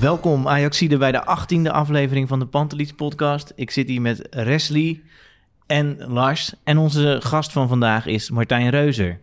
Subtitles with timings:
[0.00, 3.52] Welkom Ajaxide bij de 18e aflevering van de Pantelis podcast.
[3.54, 5.02] Ik zit hier met Resli
[5.66, 6.54] en Lars.
[6.64, 9.18] En onze gast van vandaag is Martijn Reuzer.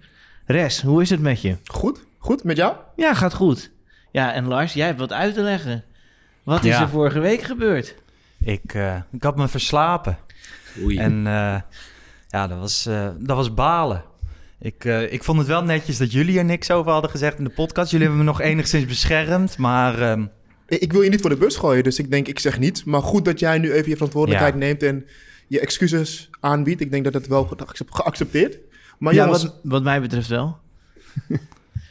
[0.45, 1.57] Res, hoe is het met je?
[1.65, 2.75] Goed, goed, met jou?
[2.95, 3.71] Ja, gaat goed.
[4.11, 5.83] Ja, en Lars, jij hebt wat uit te leggen.
[6.43, 6.81] Wat is Ja.
[6.81, 7.95] er vorige week gebeurd?
[8.39, 10.17] Ik, eh, ik had me verslapen.
[10.83, 10.97] Oei.
[10.97, 11.59] En eh,
[12.27, 14.03] ja, dat was, eh, dat was balen.
[14.59, 17.43] Ik, eh, ik vond het wel netjes dat jullie er niks over hadden gezegd in
[17.43, 17.91] de podcast.
[17.91, 20.25] Jullie hebben me nog enigszins beschermd, maar ehm,
[20.67, 22.83] Ik wil je niet voor de bus gooien, dus ik denk, ik zeg niets.
[22.83, 24.59] Maar goed dat jij nu even je verantwoordelijkheid Ja.
[24.59, 25.05] neemt en
[25.47, 26.81] je excuses aanbiedt.
[26.81, 28.57] Ik denk dat dat wel geaccept- geaccepteerd.
[28.99, 30.57] Maar ja, jongens, wat, wat mij betreft wel.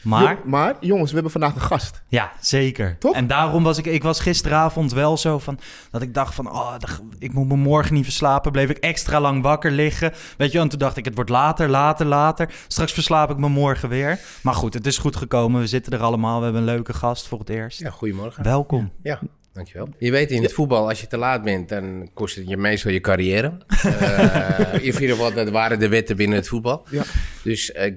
[0.07, 2.03] maar jo- maar jongens, we hebben vandaag een gast.
[2.09, 2.97] ja, zeker.
[2.99, 3.15] Toch?
[3.15, 5.59] En daarom was ik, ik was gisteravond wel zo van,
[5.91, 8.53] dat ik dacht van, oh, dat- ik moet me morgen niet verslapen.
[8.53, 10.13] Bleef ik extra lang wakker liggen.
[10.37, 12.51] Weet je, en toen dacht ik, het wordt later, later, later.
[12.69, 14.19] Straks verslaap ik me morgen weer.
[14.43, 15.61] Maar goed, het is goed gekomen.
[15.61, 16.39] We zitten er allemaal.
[16.39, 17.79] We hebben een leuke gast voor het eerst.
[17.81, 18.43] Ja, goedemorgen.
[18.43, 18.93] Welkom.
[19.03, 19.21] Ja,
[19.53, 19.89] dankjewel.
[19.99, 22.91] Je weet in het voetbal, als je te laat bent, dan kost het je meestal
[22.93, 23.53] je carrière.
[23.85, 26.87] Eh, in ieder geval, dat waren de wetten binnen het voetbal.
[26.91, 27.03] Ja.
[27.43, 27.95] Dus eh,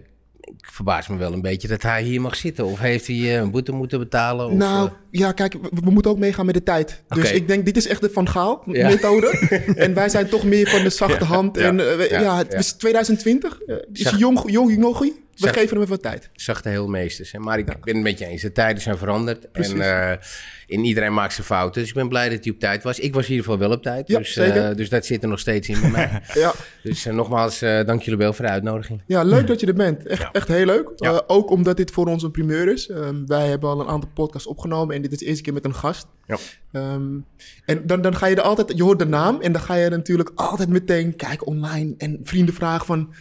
[0.58, 2.66] ik verbaas me wel een beetje dat hij hier mag zitten.
[2.66, 4.46] Of heeft hij eh, een boete moeten betalen?
[4.46, 7.04] Of, nou, eh, ja, kijk, we, we moeten ook meegaan met de tijd.
[7.08, 8.32] Dus ik denk, dit is echt de Van Ja.
[8.32, 9.28] Gaal-methode.
[9.76, 11.58] en wij zijn toch meer van de zachte hand.
[11.58, 13.60] Ja, En eh, ja, het is 2020.
[13.62, 15.28] eh, is jong, jong, jongie.
[15.40, 16.30] We geven hem even wat tijd.
[16.34, 17.32] zachte heelmeesters.
[17.32, 17.40] hè.
[17.40, 18.42] Maar ik ben het met je eens.
[18.42, 19.52] De tijden zijn veranderd.
[19.52, 19.74] Precies.
[19.74, 20.20] En,
[20.68, 21.82] en iedereen maakt zijn fouten.
[21.82, 23.00] Dus ik ben blij dat hij op tijd was.
[23.00, 24.08] Ik was in ieder geval wel op tijd.
[24.08, 26.22] Ja, dus, eh, dus dat zit er nog steeds in bij mij.
[26.34, 26.54] Ja.
[26.84, 29.02] Dus eh, nogmaals, dank jullie wel voor de uitnodiging.
[29.08, 30.08] Ja, leuk dat je er bent.
[30.08, 30.90] Echt, echt heel leuk.
[31.28, 32.90] Ook omdat dit voor ons een primeur is.
[32.90, 35.66] Ehm, wij hebben al een aantal podcasts opgenomen en dit is de eerste keer met
[35.66, 36.08] een gast.
[36.28, 36.38] Ja.
[36.72, 37.18] Ehm,
[37.66, 39.90] en dan, dan ga je er altijd, je hoort de naam en dan ga je
[39.90, 43.14] natuurlijk altijd meteen kijken online en vrienden vragen van,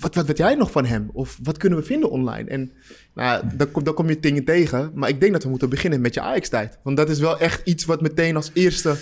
[0.00, 1.10] wat, wat weet jij nog van hem?
[1.12, 2.50] Of wat kunnen we vinden online?
[2.50, 2.72] En
[3.14, 4.90] nou, dan, kom, kom je dingen tegen.
[4.94, 6.78] Maar ik denk dat we moeten beginnen met je Ajax-tijd.
[6.82, 8.96] Want dat is wel echt iets wat meteen als eerste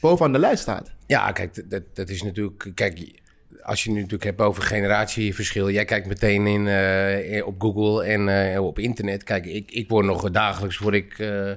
[0.00, 0.90] bovenaan de lijst staat.
[1.06, 2.70] Ja, kijk, dat- dat, dat is natuurlijk.
[2.74, 3.22] Kijk,
[3.62, 5.70] als je nu natuurlijk hebt over generatieverschil.
[5.70, 9.22] Jij kijkt meteen in, eh, op Google en eh, op internet.
[9.24, 11.50] Kijk, ik, ik word nog dagelijks word ik, eh,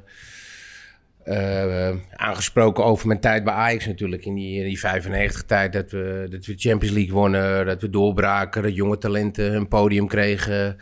[1.27, 4.25] eh, aangesproken over mijn tijd bij Ajax natuurlijk.
[4.25, 7.65] In die, in die 95 tijd dat we, dat we Champions League wonnen.
[7.65, 8.63] Dat we doorbraken.
[8.63, 10.77] Dat jonge talenten een podium kregen.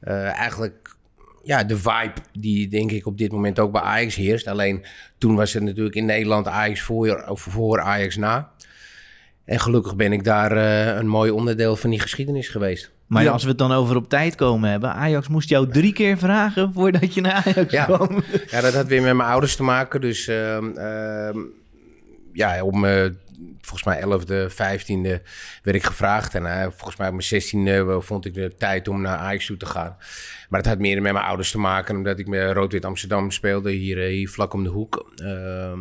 [0.00, 0.96] Eh, eigenlijk
[1.42, 4.46] ja, de vibe die denk ik op dit moment ook bij Ajax heerst.
[4.46, 4.84] Alleen
[5.18, 8.50] toen was het natuurlijk in Nederland Ajax voor, voor Ajax na.
[9.48, 12.90] En gelukkig ben ik daar eh, een mooi onderdeel van die geschiedenis geweest.
[13.06, 13.30] Maar Ja.
[13.30, 14.92] als we het dan over op tijd komen hebben...
[14.92, 17.84] Ajax moest jou drie keer vragen voordat je naar Ajax Ja.
[17.84, 18.22] kwam.
[18.50, 20.00] Ja, dat had weer met mijn ouders te maken.
[20.00, 21.38] Dus ehm, ehm,
[22.32, 23.18] ja, om mijn
[23.60, 25.22] volgens mij 11e, 15e
[25.62, 26.34] werd ik gevraagd.
[26.34, 29.56] En eh, volgens mij op mijn 16e vond ik de tijd om naar Ajax toe
[29.56, 29.96] te gaan.
[30.48, 33.70] Maar het had meer met mijn ouders te maken, omdat ik met Rood-Wit Amsterdam speelde,
[33.70, 35.12] hier, eh, hier vlak om de hoek.
[35.16, 35.80] Ehm,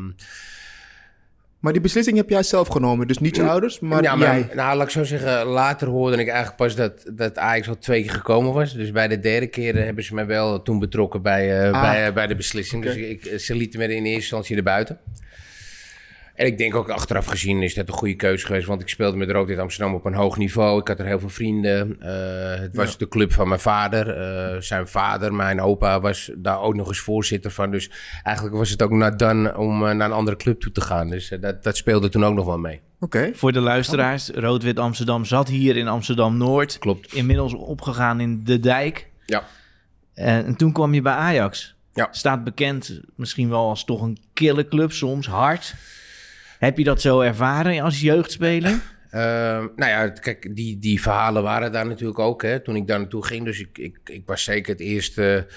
[1.59, 3.07] Maar die beslissing heb jij zelf genomen.
[3.07, 4.49] Dus niet je ouders, maar ja, jij.
[4.53, 8.01] nou, laat ik zo zeggen, later hoorde ik eigenlijk pas dat, dat Ajax al twee
[8.01, 8.73] keer gekomen was.
[8.73, 11.81] Dus bij de derde keer eh, hebben ze mij wel toen betrokken bij, eh, Ah.
[11.81, 12.83] bij, eh, bij de beslissing.
[12.83, 14.99] Dus ik, ze lieten me in eerste instantie erbuiten.
[16.37, 18.67] En ik denk ook achteraf gezien is dat een goede keuze geweest.
[18.67, 20.79] Want ik speelde met Rood in Amsterdam op een hoog niveau.
[20.79, 22.01] Ik had er heel veel vrienden.
[22.01, 24.09] Eh, het was de club van mijn vader.
[24.09, 27.71] Eh, zijn vader, mijn opa, was daar ook nog eens voorzitter van.
[27.71, 27.91] Dus
[28.23, 31.09] eigenlijk was het ook not done om eh, naar een andere club toe te gaan.
[31.09, 32.81] Dus dat, dat speelde toen ook nog wel mee.
[32.99, 33.31] Oké.
[33.33, 36.77] Voor de luisteraars, Rood-Wit Amsterdam zat hier in Amsterdam-Noord.
[36.77, 37.13] Klopt.
[37.13, 39.09] Inmiddels opgegaan in De Dijk.
[39.25, 39.43] Ja.
[40.13, 41.75] En, en toen kwam je bij Ajax.
[41.93, 42.07] Ja.
[42.11, 45.75] Staat bekend misschien wel als toch een kille club soms, hard.
[46.59, 48.79] Heb je dat zo ervaren als jeugdspeler?
[49.09, 52.99] Ehm, nou ja, kijk, die, die verhalen waren daar natuurlijk ook hè, toen ik daar
[52.99, 53.45] naartoe ging.
[53.45, 55.47] Dus ik, ik, ik was zeker het eerste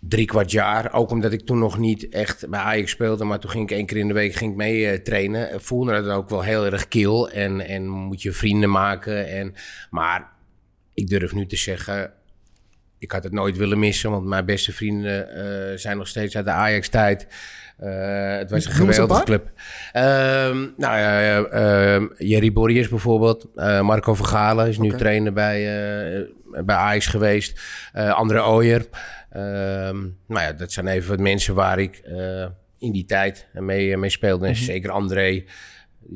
[0.00, 0.92] drie kwart jaar.
[0.92, 3.24] Ook omdat ik toen nog niet echt bij Ajax speelde.
[3.24, 5.54] Maar toen ging ik één keer in de week ging ik mee eh, trainen.
[5.54, 7.30] Ik voelde het ook wel heel erg kil.
[7.30, 9.28] En, en moet je vrienden maken.
[9.28, 9.54] En,
[9.90, 10.28] maar
[10.94, 12.12] ik durf nu te zeggen...
[12.98, 16.44] Ik had het nooit willen missen, want mijn beste vrienden eh, zijn nog steeds uit
[16.44, 17.26] de Ajax-tijd.
[17.80, 19.50] Eh, het was een geweldige club.
[19.92, 23.46] Ehm, nou ja, ehm, Jerry Borriers bijvoorbeeld.
[23.54, 25.58] Eh, Marco Vergalen is nu trainer bij,
[26.14, 27.60] eh, bij Ajax geweest.
[27.92, 28.86] André Ooyer.
[29.30, 32.02] Ehm, nou ja, dat zijn even wat mensen waar ik
[32.78, 34.46] in die tijd mee, mee speelde.
[34.46, 35.44] En zeker André, die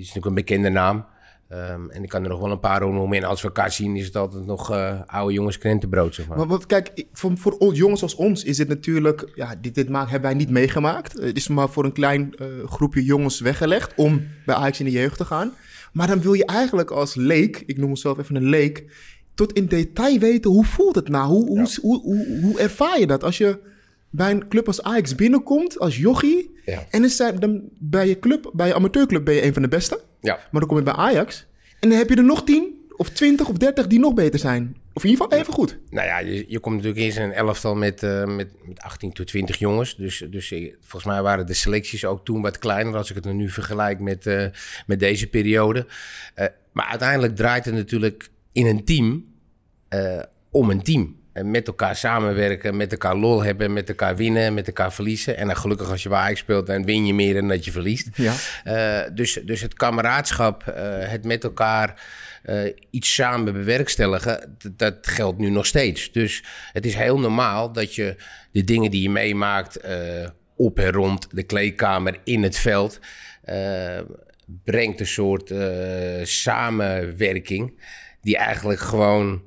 [0.01, 1.07] is natuurlijk een bekende naam.
[1.55, 3.19] Ehm, en ik kan er nog wel een paar noemen.
[3.19, 6.37] En als we elkaar zien, is het altijd nog eh, oude jongens krentenbrood, zeg maar.
[6.37, 9.33] Maar, want kijk, voor, voor jongens als ons is dit natuurlijk...
[9.35, 11.19] Ja, dit, dit maak, hebben wij niet meegemaakt.
[11.19, 14.85] Eh, Het is maar voor een klein eh, groepje jongens weggelegd om bij Ajax in
[14.85, 15.53] de jeugd te gaan.
[15.93, 18.85] Maar dan wil je eigenlijk als leek, ik noem mezelf even een leek...
[19.35, 21.27] tot in detail weten, hoe voelt het nou?
[21.29, 23.59] Hoe, hoe, hoe, hoe, hoe ervaar je dat als je
[24.11, 26.53] bij een club als Ajax binnenkomt, als jochie...
[26.65, 26.85] Ja.
[26.91, 30.01] en zijn, dan bij je club, bij je amateurclub ben je een van de beste...
[30.25, 30.35] Ja.
[30.51, 31.47] Maar dan kom je bij Ajax
[31.81, 34.77] en dan heb je er nog 10 of 20 of 30 die nog beter zijn.
[34.93, 35.79] Of in ieder geval even goed.
[35.91, 39.13] Nou ja, je, je komt natuurlijk eerst in een elftal met, eh, met, met 18
[39.13, 39.97] tot 20 jongens.
[39.97, 42.97] Dus, dus eh, volgens mij waren de selecties ook toen wat kleiner...
[42.97, 44.47] als ik het nu vergelijk met, eh,
[44.87, 45.87] met deze periode.
[46.73, 49.25] Maar uiteindelijk draait het natuurlijk in een team
[50.51, 51.17] om een team.
[51.35, 55.37] En met elkaar samenwerken, met elkaar lol hebben, met elkaar winnen, met elkaar verliezen.
[55.37, 57.73] En dan gelukkig als je bij Ajax speelt, dan win je meer dan dat je
[57.73, 58.09] verliest.
[58.15, 58.35] Ja.
[58.65, 62.03] Eh, dus, dus het kameraadschap, eh, het met elkaar
[62.43, 66.13] eh, iets samen bewerkstelligen, dat geldt nu nog steeds.
[66.13, 68.17] Dus het is heel normaal dat je
[68.53, 69.81] de dingen die je meemaakt
[70.57, 73.01] op en rond de kleedkamer, in het veld,
[74.65, 75.53] brengt een soort
[76.23, 77.81] samenwerking
[78.21, 79.43] die eigenlijk gewoon...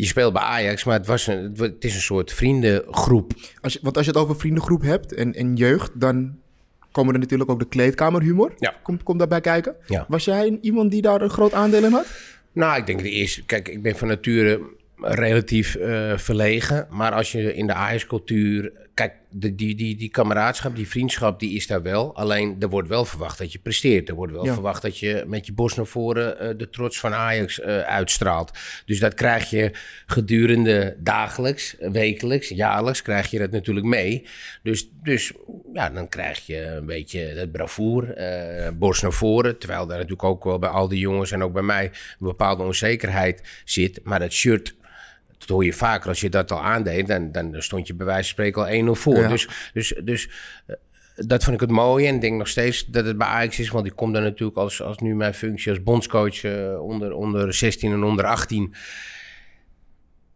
[0.00, 3.32] Je speelt bij Ajax, maar het, was een, het is een soort vriendengroep.
[3.60, 6.38] Als je, want als je het over vriendengroep hebt en, en jeugd, dan
[6.92, 8.52] komen er natuurlijk ook de kleedkamerhumor.
[8.58, 8.74] Ja.
[8.82, 9.74] Komt komt daarbij kijken.
[9.86, 10.04] Ja.
[10.08, 12.06] Was jij iemand die daar een groot aandeel in had?
[12.52, 13.44] Nou, ik denk de eerste.
[13.44, 14.60] Kijk, ik ben van nature
[14.96, 16.86] relatief eh, verlegen.
[16.90, 18.72] Maar als je in de Ajax-cultuur.
[18.94, 22.16] Kijk, de, die, die, die kameraadschap, die vriendschap, die is daar wel.
[22.16, 24.08] Alleen er wordt wel verwacht dat je presteert.
[24.08, 24.52] Er wordt wel Ja.
[24.52, 28.58] verwacht dat je met je borst naar voren eh, de trots van Ajax eh, uitstraalt.
[28.86, 29.70] Dus dat krijg je
[30.06, 34.26] gedurende dagelijks, wekelijks, jaarlijks krijg je dat natuurlijk mee.
[34.62, 35.32] Dus, dus
[35.72, 39.58] ja, dan krijg je een beetje het bravoer, eh, borst naar voren.
[39.58, 42.62] Terwijl daar natuurlijk ook wel bij al die jongens en ook bij mij een bepaalde
[42.62, 44.00] onzekerheid zit.
[44.04, 44.74] Maar dat shirt,
[45.40, 46.08] dat hoor je vaker.
[46.08, 49.00] Als je dat al aandeed, dan, dan stond je bij wijze van spreken al 1-0
[49.00, 49.18] voor.
[49.18, 49.28] Ja.
[49.28, 50.30] Dus, dus, dus
[50.66, 50.76] eh,
[51.26, 52.06] dat vond ik het mooie.
[52.06, 53.70] En ik denk nog steeds dat het bij Ajax is.
[53.70, 57.54] Want ik kom daar natuurlijk als, als nu mijn functie als bondscoach eh, onder, onder
[57.54, 58.74] 16 en onder 18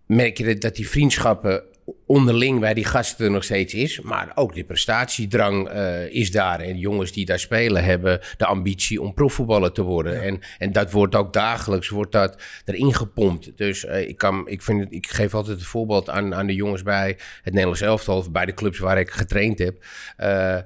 [0.07, 1.63] merk je dat die vriendschappen
[2.07, 4.01] onderling bij die gasten er nog steeds is.
[4.01, 6.61] Maar ook die prestatiedrang eh, is daar.
[6.61, 10.23] En jongens die daar spelen hebben de ambitie om profvoetballer te worden.
[10.23, 13.57] En, en dat wordt ook dagelijks wordt dat erin gepompt.
[13.57, 16.83] Dus eh, ik, kan, ik, vind ik geef altijd het voorbeeld aan, aan de jongens
[16.83, 18.17] bij het Nederlands elftal...
[18.17, 19.85] of bij de clubs waar ik getraind heb.
[20.17, 20.59] Eh,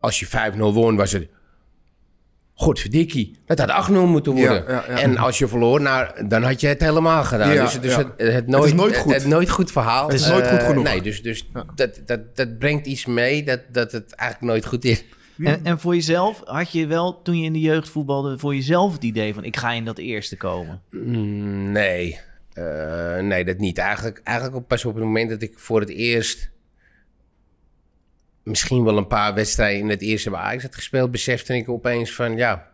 [0.00, 1.28] als je 5-0 won, was het...
[2.54, 4.64] Godverdikkie, het had 8-0 moeten worden.
[4.68, 4.98] Ja, ja, ja.
[4.98, 7.52] En als je verloor, nou, dan had je het helemaal gedaan.
[7.54, 7.98] Ja, dus dus ja.
[8.16, 9.12] het, het, nooit, nooit goed.
[9.14, 10.04] Het, nooit goed verhaal.
[10.08, 10.84] Het is nooit goed Eh, genoeg.
[10.84, 14.84] Nee, dus, dus dat, dat, dat brengt iets mee dat, dat het eigenlijk nooit goed
[14.84, 15.04] is.
[15.38, 18.92] En, en voor jezelf, had je wel toen je in de jeugd voetbalde, voor jezelf
[18.92, 20.80] het idee van ik ga in dat eerste komen?
[20.90, 22.18] Mm, Nee,
[22.52, 23.78] Eh, nee, dat niet.
[23.78, 26.50] Eigenlijk, eigenlijk pas op het moment dat ik voor het eerst...
[28.42, 31.10] misschien wel een paar wedstrijden in het eerste bij Ajax had gespeeld...
[31.10, 32.71] besefte ik opeens van ja,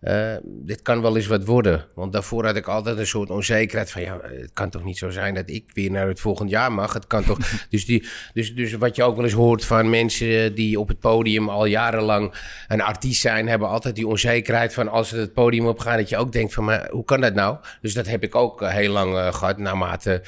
[0.00, 1.84] eh, dit kan wel eens wat worden.
[1.94, 4.02] Want daarvoor had ik altijd een soort onzekerheid van...
[4.02, 6.92] ja, het kan toch niet zo zijn dat ik weer naar het volgend jaar mag?
[6.92, 7.38] Het kan toch...
[7.70, 10.98] dus, die, dus, dus wat je ook wel eens hoort van mensen die op het
[10.98, 12.34] podium al jarenlang
[12.68, 13.48] een artiest zijn...
[13.48, 15.96] hebben altijd die onzekerheid van als ze het podium opgaan...
[15.96, 17.56] dat je ook denkt van, maar hoe kan dat nou?
[17.80, 19.58] Dus dat heb ik ook eh, heel lang eh, gehad.
[19.58, 20.22] Naarmate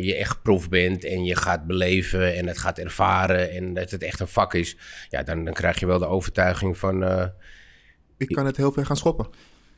[0.00, 3.50] je echt prof bent en je gaat beleven en het gaat ervaren...
[3.50, 4.76] en dat het echt een vak is...
[5.08, 7.32] ja, dan, dan krijg je wel de overtuiging van...
[8.28, 9.26] Ik kan het heel ver gaan schoppen.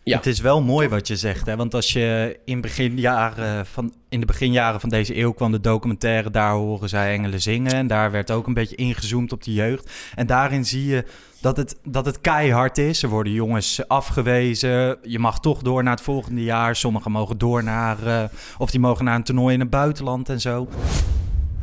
[0.02, 0.16] Ja.
[0.16, 1.56] Het is wel mooi wat je zegt, hè?
[1.56, 6.30] want als je in, beginjaren van, in de beginjaren van deze eeuw kwam de documentaire
[6.30, 7.72] Daar horen zij engelen zingen.
[7.72, 9.90] En daar werd ook een beetje ingezoomd op de jeugd.
[10.14, 11.04] En daarin zie je
[11.40, 13.02] dat het, dat het keihard is.
[13.02, 14.98] Er worden jongens afgewezen.
[15.02, 16.76] Je mag toch door naar het volgende jaar.
[16.76, 18.24] Sommigen mogen door naar, eh,
[18.58, 20.68] of die mogen naar een toernooi in het buitenland en zo.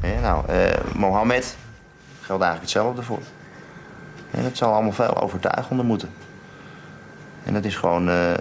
[0.01, 1.57] Ja, nou, eh Mohammed
[2.21, 3.21] geldt eigenlijk hetzelfde voor.
[4.31, 6.09] En het zal allemaal veel overtuigender moeten.
[7.43, 8.31] En dat is gewoon eh,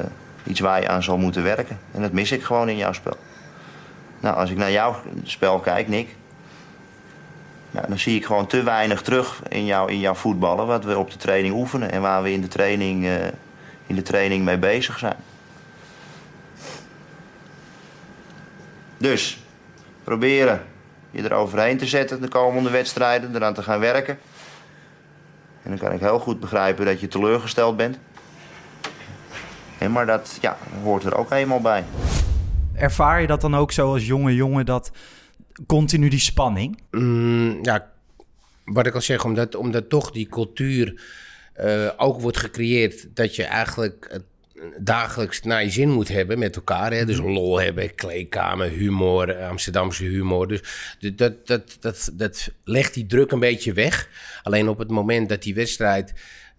[0.44, 1.78] iets waar je aan zal moeten werken.
[1.92, 3.16] En dat mis ik gewoon in jouw spel.
[4.20, 6.08] Nou, als ik naar jouw spel kijk, Nick...
[7.88, 10.66] Dan zie ik gewoon te weinig terug in, jou, in jouw voetballen...
[10.66, 13.26] wat we op de training oefenen en waar we in de training, eh,
[13.86, 15.16] in de training mee bezig zijn.
[18.98, 19.42] Dus,
[20.04, 20.64] proberen
[21.10, 24.18] je er overheen te zetten de komende wedstrijden, eraan te gaan werken.
[25.62, 27.98] En dan kan ik heel goed begrijpen dat je teleurgesteld bent.
[29.90, 31.84] Maar dat ja, hoort er ook eenmaal bij.
[32.74, 34.90] Ervaar je dat dan ook zo als jonge jongen, dat
[35.66, 36.82] continu die spanning?
[36.90, 37.90] Mm, ja,
[38.64, 41.00] wat ik al zeg, omdat, omdat toch die cultuur
[41.52, 44.24] eh, ook wordt gecreëerd dat je eigenlijk het
[44.78, 46.92] dagelijks naar je zin moet hebben met elkaar.
[46.92, 47.04] Hè?
[47.04, 50.48] Dus lol hebben, kleedkamer, humor, eh, Amsterdamse humor.
[50.48, 50.60] Dus
[51.16, 54.08] dat, dat, dat, dat legt die druk een beetje weg.
[54.42, 56.12] Alleen op het moment dat die wedstrijd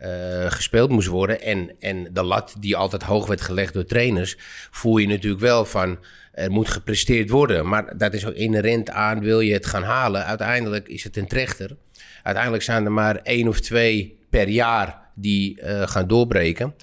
[0.04, 4.38] eh, gespeeld moest worden en, en de lat die altijd hoog werd gelegd door trainers,
[4.72, 6.00] voel je natuurlijk wel van
[6.32, 7.68] er moet gepresteerd worden.
[7.68, 10.26] Maar dat is ook inherent aan wil je het gaan halen.
[10.26, 11.76] Uiteindelijk is het een trechter.
[12.24, 16.76] Uiteindelijk zijn er maar één of twee per jaar die eh, gaan doorbreken.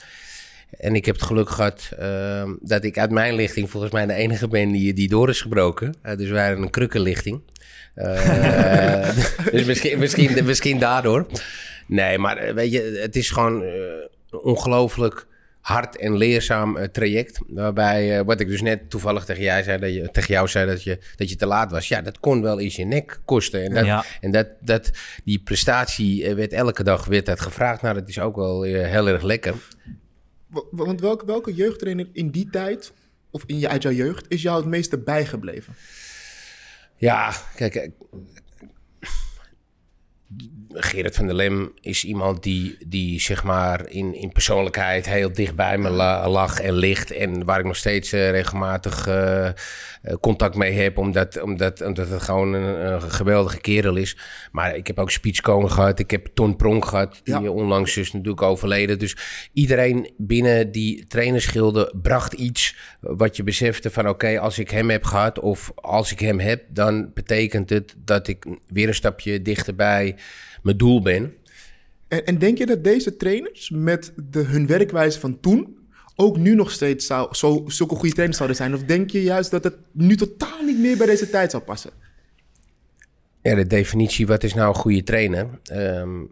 [0.81, 4.13] En ik heb het geluk gehad eh, dat ik uit mijn lichting volgens mij de
[4.13, 5.95] enige ben die, die door is gebroken.
[6.03, 7.41] Eh, dus wij waren een krukkenlichting.
[7.95, 9.11] Eh,
[9.53, 11.27] dus misschien, misschien, misschien daardoor.
[11.87, 14.09] Nee, maar eh, weet je, het is gewoon een
[14.43, 15.27] ongelooflijk
[15.61, 17.41] hard en leerzaam traject.
[17.49, 20.83] Waarbij, wat ik dus net toevallig tegen, jij zei, dat je, tegen jou zei, dat
[20.83, 21.89] je, dat je te laat was.
[21.89, 23.63] Ja, dat kon wel eens je nek kosten.
[23.65, 24.05] En, dat, Ja.
[24.21, 24.91] en dat, dat,
[25.25, 27.83] die prestatie werd elke dag werd dat gevraagd.
[27.83, 29.55] Nou, dat is ook wel heel erg lekker.
[30.51, 32.93] Wa- Want welke, welke jeugdtrainer in die tijd,
[33.31, 35.75] of in je, uit jouw jeugd, is jou het meeste bijgebleven?
[36.97, 37.91] Ja, kijk, eh,
[40.75, 45.55] Gerrit van der Lem is iemand die, die zeg maar in, in persoonlijkheid heel dicht
[45.55, 47.11] bij me la- lag en ligt.
[47.11, 49.53] En waar ik nog steeds eh, regelmatig eh, eh,
[50.21, 54.17] contact mee heb, omdat, omdat, omdat het gewoon een, een geweldige kerel is.
[54.53, 57.51] Maar ik heb ook Speech Koon gehad, ik heb Ton Pronk gehad, die Ja.
[57.51, 58.99] onlangs is natuurlijk overleden.
[58.99, 59.17] Dus
[59.53, 65.05] iedereen binnen die trainerschilde bracht iets wat je besefte van oké, als ik hem heb
[65.05, 69.75] gehad of als ik hem heb, dan betekent het dat ik weer een stapje dichter
[69.75, 70.17] bij
[70.63, 71.35] mijn doel ben.
[72.09, 75.79] En, en denk je dat deze trainers met de, hun werkwijze van toen
[76.15, 78.75] ook nu nog steeds zou, zo, zulke goede trainers zouden zijn?
[78.75, 81.91] Of denk je juist dat het nu totaal niet meer bij deze tijd zou passen?
[83.43, 86.25] Ja, de definitie wat is nou een goede trainer ehm,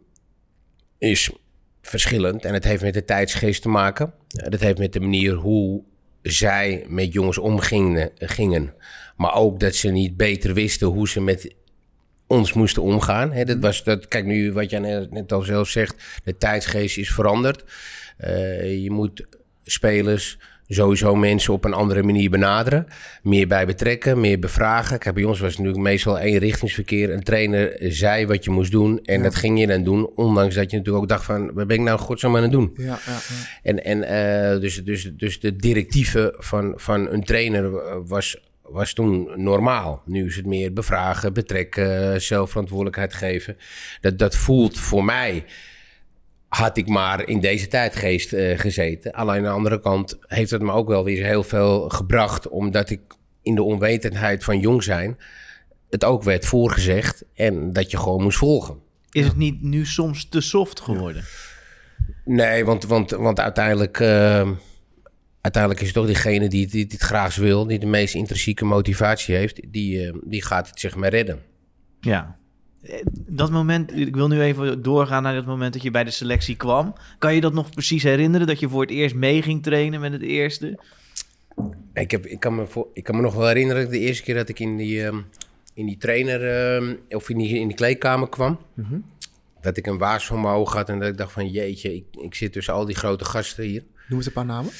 [0.98, 1.30] is
[1.82, 4.12] verschillend en het heeft met de tijdsgeest te maken.
[4.26, 5.82] Dat heeft met de manier hoe
[6.22, 8.74] zij met jongens omgingen, gingen.
[9.16, 11.54] maar ook dat ze niet beter wisten hoe ze met
[12.28, 13.32] ons moesten omgaan.
[13.44, 17.10] Dat was dat, kijk nu wat jij net, net al zelf zegt, de tijdsgeest is
[17.10, 17.64] veranderd.
[18.16, 19.26] Eh, je moet
[19.64, 22.86] spelers, sowieso mensen op een andere manier benaderen.
[23.22, 24.98] Meer bij betrekken, meer bevragen.
[24.98, 27.12] Kijk, bij ons was het natuurlijk meestal één richtingsverkeer.
[27.12, 30.06] Een trainer zei wat je moest doen en dat ging je dan doen.
[30.14, 32.70] Ondanks dat je natuurlijk ook dacht van, wat ben ik nou godsnaam aan het doen?
[32.76, 33.18] Ja, ja, ja.
[33.62, 37.70] En, en eh, dus, dus, dus de directieven van, van een trainer
[38.06, 38.36] was,
[38.70, 40.02] was toen normaal.
[40.04, 43.56] Nu is het meer bevragen, betrekken, zelfverantwoordelijkheid geven.
[44.00, 45.44] Dat, dat voelt voor mij,
[46.48, 49.12] had ik maar in deze tijdgeest eh, gezeten.
[49.12, 52.90] Alleen aan de andere kant heeft het me ook wel weer heel veel gebracht, omdat
[52.90, 53.00] ik
[53.42, 55.18] in de onwetendheid van jong zijn
[55.90, 58.78] het ook werd voorgezegd en dat je gewoon moest volgen.
[59.10, 61.24] Is het niet nu soms te soft geworden?
[62.24, 64.50] Nee, want, want, want uiteindelijk, eh,
[65.48, 68.64] uiteindelijk is het toch diegene die, die, die het graag wil, die de meest intrinsieke
[68.64, 71.42] motivatie heeft, die, eh, die gaat het zeg maar redden.
[72.00, 72.36] Ja.
[72.82, 76.10] Eh, Dat moment, ik wil nu even doorgaan naar het moment dat je bij de
[76.10, 76.94] selectie kwam.
[77.18, 78.46] Kan je dat nog precies herinneren?
[78.46, 80.78] Dat je voor het eerst mee ging trainen met het eerste?
[81.92, 84.22] Ik, heb, ik, kan me voor, ik kan me nog wel herinneren dat de eerste
[84.22, 85.20] keer dat ik in die, ehm,
[85.74, 86.40] in die trainer
[86.76, 88.58] ehm, of in die, in die kleedkamer kwam.
[89.60, 92.04] Dat ik een waas voor mijn ogen had en dat ik dacht van jeetje, ik,
[92.20, 93.82] ik zit tussen al die grote gasten hier.
[94.08, 94.70] Noem eens een paar namen.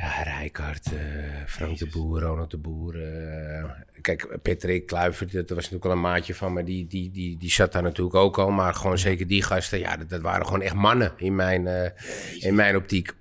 [0.00, 0.98] Ja, Rijkaard, eh,
[1.46, 2.94] Frank de Boer, Ronald de Boer.
[3.02, 3.64] eh,
[4.00, 6.64] kijk, Patrick Kluivert, dat was natuurlijk wel een maatje van me.
[6.64, 8.50] Die, die, die, die zat daar natuurlijk ook al.
[8.50, 11.90] Maar gewoon zeker die gasten, ja, dat, dat waren gewoon echt mannen in mijn, eh,
[12.38, 13.12] in mijn optiek.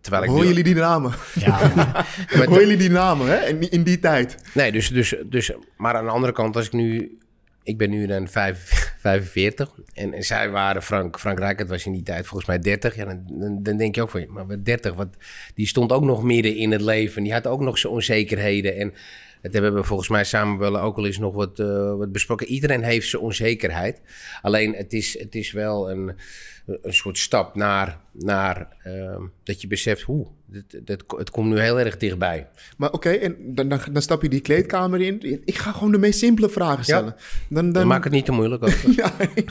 [0.00, 1.12] Terwijl ik nu- jullie die namen?
[1.34, 1.58] Ja.
[2.36, 3.46] Maar Horen jullie die namen, hè?
[3.46, 4.36] In, die- in die tijd.
[4.54, 7.18] Nee, dus, dus, dus, maar aan de andere kant, als ik nu...
[7.62, 12.02] Ik ben nu dan vijf- 45 en, zij waren, Frank, Frank Rijkaard was in die
[12.02, 12.96] tijd volgens mij 30.
[12.96, 15.16] Ja, dan, dan, denk je ook van, maar wat 30, wat,
[15.54, 17.22] die stond ook nog midden in het leven.
[17.22, 18.94] Die had ook nog zijn onzekerheden en
[19.42, 22.46] dat hebben we volgens mij samen wel ook al eens nog wat, eh, wat besproken.
[22.46, 24.00] Iedereen heeft zijn onzekerheid.
[24.42, 26.16] Alleen het is, het is wel een,
[26.66, 31.60] een soort stap naar, naar ehm, dat je beseft, hoe, dat, dat, het komt nu
[31.60, 32.48] heel erg dichtbij.
[32.76, 35.42] Maar oké, en dan, dan, dan stap je die kleedkamer in.
[35.44, 37.14] Ik ga gewoon de meest simpele vragen stellen.
[37.48, 38.70] Dan, dan, Maak het niet te moeilijk ook.
[38.96, 39.42] ja, ja.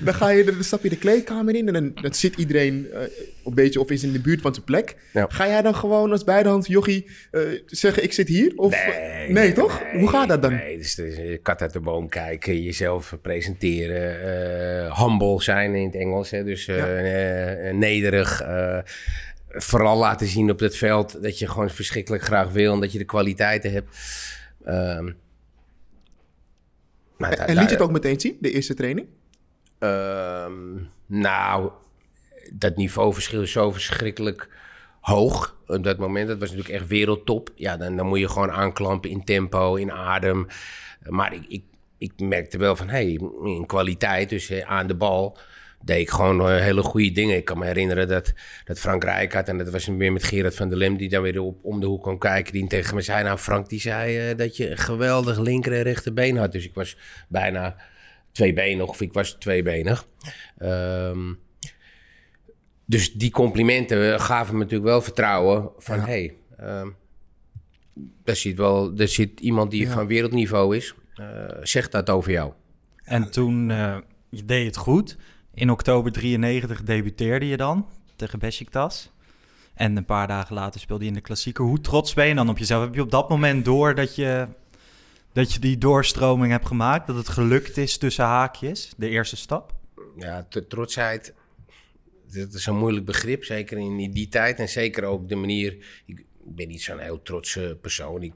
[0.00, 3.00] dan, ga je, dan stap je de kleedkamer in en dan, dan zit iedereen eh,
[3.44, 4.96] een beetje of is in de buurt van zijn plek.
[5.12, 8.52] Ga jij dan gewoon als beidehand jochie eh, zeggen ik zit hier?
[8.56, 8.86] Of,
[9.28, 9.82] nee, toch?
[9.92, 10.54] Hoe gaat dat dan?
[10.54, 15.94] Nee, dus, dus eh, kat uit de boom kijken, jezelf presenteren, humble zijn in het
[15.94, 16.30] Engels.
[16.30, 18.40] Hè, dus eh, eh, nederig.
[18.40, 18.78] eh,
[19.48, 22.98] vooral laten zien op het veld dat je gewoon verschrikkelijk graag wil en dat je
[22.98, 23.96] de kwaliteiten hebt.
[24.64, 25.12] Ehm,
[27.16, 29.06] maar En, liet je het ook meteen zien, de eerste training?
[29.78, 30.52] Ehm,
[31.06, 31.70] nou,
[32.52, 34.48] dat niveauverschil is zo verschrikkelijk
[35.00, 35.56] hoog.
[35.66, 37.50] Op dat moment, dat was natuurlijk echt wereldtop.
[37.54, 40.46] Ja, dan, dan moet je gewoon aanklampen in tempo, in adem.
[41.08, 41.62] Maar ik, ik,
[41.98, 45.38] ik merkte wel van, hey, in kwaliteit, dus aan de bal,
[45.84, 47.36] deed ik gewoon eh, hele goede dingen.
[47.36, 48.32] Ik kan me herinneren dat,
[48.64, 51.40] dat Frank Rijkaard, en dat was weer met Gerard van der Lem, die dan weer
[51.40, 54.36] op, om de hoek kwam kijken, die tegen me zei, nou Frank, die zei eh,
[54.36, 56.52] dat je een geweldig linker en rechterbeen had.
[56.52, 56.96] Dus ik was
[57.28, 57.76] bijna
[58.32, 60.06] tweebenig, of ik was tweebenig.
[60.58, 61.32] Ehm,
[62.84, 66.00] dus die complimenten gaven me natuurlijk wel vertrouwen van...
[66.00, 66.88] hey, ehm,
[68.24, 69.92] daar, zit wel, daar zit iemand die Ja.
[69.92, 70.94] van wereldniveau is.
[71.14, 71.24] eh,
[71.62, 72.52] zegt dat over jou.
[73.04, 73.96] En toen eh,
[74.28, 75.16] je deed het goed.
[75.58, 79.10] In oktober 93 debuteerde je dan tegen Besiktas.
[79.74, 81.64] En een paar dagen later speelde je in de klassieker.
[81.64, 82.84] Hoe trots ben je dan op jezelf?
[82.84, 84.46] Heb je op dat moment door dat je,
[85.32, 87.06] dat je die doorstroming hebt gemaakt?
[87.06, 89.74] Dat het gelukt is tussen haakjes, de eerste stap?
[90.16, 91.34] Ja, trotsheid,
[92.32, 93.44] dat is een moeilijk begrip.
[93.44, 94.58] Zeker in die, tijd.
[94.58, 95.76] En zeker ook de manier...
[96.06, 98.22] Ik ben niet zo'n heel trotse persoon.
[98.22, 98.34] Ik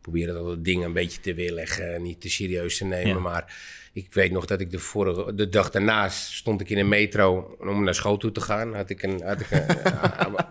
[0.00, 1.94] probeer dat dingen een beetje te weerleggen.
[1.94, 3.14] en Niet te serieus te nemen.
[3.14, 3.18] Ja.
[3.18, 3.54] Maar
[3.92, 7.56] ik weet nog dat ik de, vorige, de dag daarnaast stond ik in een metro
[7.60, 8.74] om naar school toe te gaan.
[8.74, 9.66] Had ik een, had ik, een,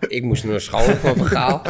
[0.17, 1.61] ik moest naar school van Vergaal.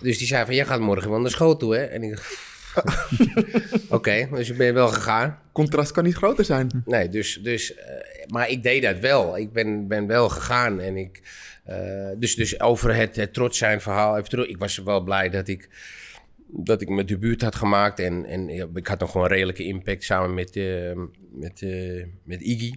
[0.00, 1.82] Dus die zei van, jij gaat morgen wel naar school toe, hè?
[1.84, 2.38] En ik dacht,
[3.88, 5.38] oké, dus ik ben wel gegaan.
[5.52, 6.82] Contrast kan niet groter zijn.
[6.84, 9.38] Nee, dus, dus eh, maar ik deed dat wel.
[9.38, 11.20] Ik ben, ben wel gegaan en ik,
[11.64, 14.16] eh, dus, dus over het, het trots zijn verhaal.
[14.16, 15.68] Even terug, ik was wel blij dat ik,
[16.48, 20.04] dat ik mijn debuut had gemaakt en, en ik had nog gewoon een redelijke impact
[20.04, 20.92] samen met, eh,
[21.32, 22.72] met, eh, met Iggy.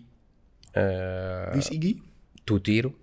[0.71, 1.95] Eh, Wie is Iggy?
[2.43, 2.95] Toetiro.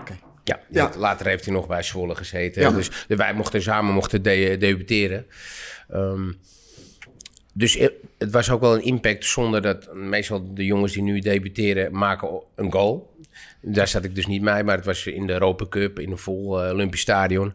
[0.00, 0.18] Oké.
[0.44, 0.90] Ja, Ja.
[0.96, 2.62] later heeft hij nog bij Zwolle gezeten.
[2.62, 2.70] Ja.
[2.70, 5.26] Dus wij mochten samen mochten de- debuteren.
[5.88, 6.32] Ehm,
[7.58, 11.92] dus het- was ook wel een impact zonder dat meestal de jongens die nu debuteren
[11.98, 13.16] maken een goal.
[13.60, 16.18] Daar zat ik dus niet bij, maar het was in de Europa Cup in een
[16.18, 17.52] vol eh, Olympisch stadion.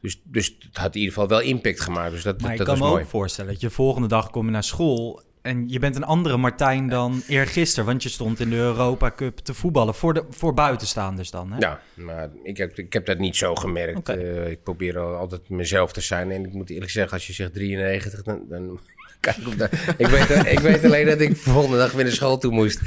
[0.00, 2.10] Dus, dus het had in ieder geval wel impact gemaakt.
[2.10, 3.02] Dus dat, Maar dat ik kan was me mooi.
[3.04, 5.22] ook voorstellen dat je volgende dag kom je naar school...
[5.42, 7.84] en je bent een andere Martijn dan eergisteren...
[7.84, 11.58] want je stond in de Europa Cup te voetballen voor, de, voor buitenstaanders dan, hè?
[11.58, 14.08] Ja, maar ik heb, ik heb dat niet zo gemerkt.
[14.08, 16.30] Eh, ik probeer al- altijd mezelf te zijn.
[16.30, 18.40] En ik moet eerlijk zeggen, als je zegt 93, dan...
[18.48, 18.80] dan
[19.24, 22.04] kijk ik, op de, ik, weet, ik weet alleen dat ik de volgende dag weer
[22.04, 22.80] naar school toe moest.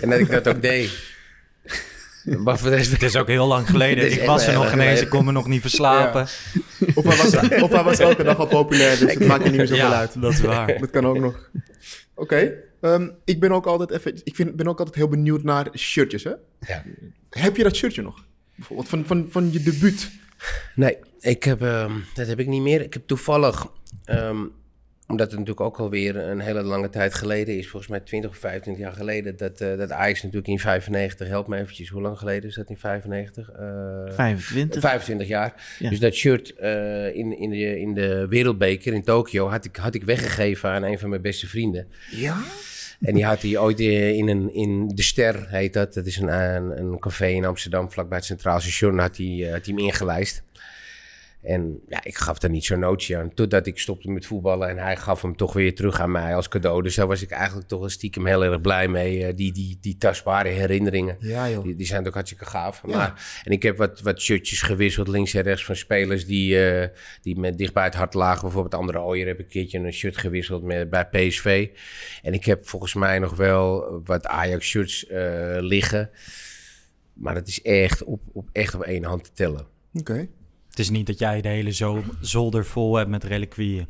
[0.00, 0.90] En dat ik dat ook deed.
[2.24, 4.12] Maar voor de rest- Het is ook heel lang geleden.
[4.20, 6.22] Ik was er nog ineens, ik kon me nog niet verslapen.
[6.94, 9.56] Of hij, was, of hij was elke dag al populair, dus het maakt er niet
[9.58, 10.20] meer zoveel Ja, uit.
[10.20, 10.78] dat is waar.
[10.78, 11.50] Dat kan ook nog.
[12.14, 15.66] Oké, ehm, ik ben ook altijd even, ik vind, ben ook altijd heel benieuwd naar
[15.76, 16.32] shirtjes, hè?
[16.66, 16.82] Ja.
[17.30, 18.24] Heb je dat shirtje nog?
[18.56, 20.10] Bijvoorbeeld van, van, van je debuut.
[20.74, 22.80] Nee, ik heb, ehm, dat heb ik niet meer.
[22.80, 23.66] Ik heb toevallig,
[24.04, 24.36] ehm,
[25.10, 28.36] omdat het natuurlijk ook alweer een hele lange tijd geleden is, volgens mij 20 of
[28.36, 32.18] 25 jaar geleden, dat, eh, dat Ajax natuurlijk in 95, help me eventjes, hoe lang
[32.18, 33.50] geleden is dat in 95?
[33.50, 34.80] Eh, 25.
[34.80, 35.76] 25 jaar.
[35.78, 35.90] Ja.
[35.90, 39.94] Dus dat shirt eh, in, in, de, in de Wereldbeker in Tokio had ik, had
[39.94, 41.86] ik weggegeven aan een van mijn beste vrienden.
[42.10, 42.36] Ja?
[43.00, 45.94] En die had hij ooit eh, in, een, in De Ster, heet dat.
[45.94, 49.52] Dat is een, een, een café in Amsterdam, vlakbij het Centraal Station, had hij, eh,
[49.52, 50.42] had hij hem ingelijst.
[51.42, 53.34] En ja, ik gaf daar niet zo'n nootje aan.
[53.34, 56.48] Totdat ik stopte met voetballen en hij gaf hem toch weer terug aan mij als
[56.48, 56.82] cadeau.
[56.82, 59.26] Dus daar was ik eigenlijk toch wel stiekem heel erg blij mee.
[59.26, 61.62] Eh, die, die, die tastbare herinneringen, Ja, joh.
[61.64, 62.82] die, die zijn ook hartstikke gaaf.
[62.86, 62.96] Ja.
[62.96, 66.88] Maar, en ik heb wat, wat shirtjes gewisseld links en rechts van spelers die, eh,
[67.22, 68.42] die met dicht bij het hart lagen.
[68.42, 71.68] Bijvoorbeeld Andere Ooyer heb ik een keertje een shirt gewisseld met, bij PSV.
[72.22, 76.10] En ik heb volgens mij nog wel wat Ajax shirts eh, liggen.
[77.12, 79.66] Maar het is echt op, op, echt op één hand te tellen.
[79.92, 80.28] Oké.
[80.70, 83.86] Het is niet dat jij de hele zo zolder vol hebt met reliquieën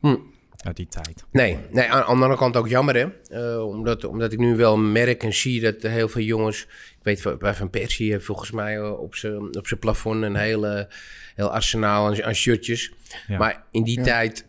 [0.00, 0.16] Hm.
[0.56, 1.24] uit die tijd.
[1.30, 3.06] Nee, nee, aan de andere kant ook jammer hè.
[3.54, 6.62] Eh, omdat, omdat ik nu wel merk en zie dat heel veel jongens...
[7.04, 10.36] Ik weet bij Van Persie heeft volgens mij eh, op zijn op zijn plafond een
[10.36, 10.88] hele,
[11.34, 12.92] heel arsenaal aan, aan shirtjes.
[13.26, 13.38] Ja.
[13.38, 14.04] Maar in die Ja.
[14.04, 14.46] tijd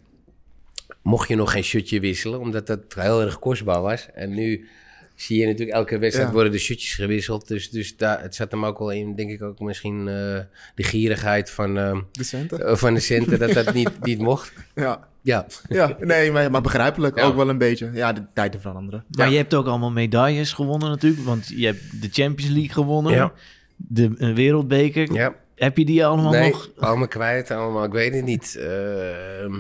[1.02, 4.08] mocht je nog geen shirtje wisselen, omdat dat heel erg kostbaar was.
[4.14, 4.68] En nu
[5.16, 6.34] zie je natuurlijk elke wedstrijd Ja.
[6.34, 7.48] worden de shirtjes gewisseld.
[7.48, 10.40] Dus, dus daar, het zat hem ook wel in, denk ik ook misschien eh,
[10.76, 12.66] de gierigheid van, eh, De centen.
[12.68, 14.54] eh, van de centen dat dat niet, niet mocht.
[14.76, 15.08] Ja.
[15.22, 15.46] Ja.
[15.70, 17.24] ja, nee, maar, maar begrijpelijk Ja.
[17.24, 17.90] ook wel een beetje.
[17.94, 19.06] Ja, de tijden veranderen.
[19.10, 19.32] Maar Ja.
[19.32, 21.24] je hebt ook allemaal medailles gewonnen natuurlijk.
[21.24, 23.14] Want je hebt de Champions League gewonnen.
[23.14, 23.34] Ja.
[23.76, 25.14] De Wereldbeker.
[25.14, 25.36] Ja.
[25.56, 26.72] Heb je die allemaal nee, nog?
[26.78, 28.56] allemaal kwijt, allemaal, ik weet het niet.
[28.60, 29.56] Ehm,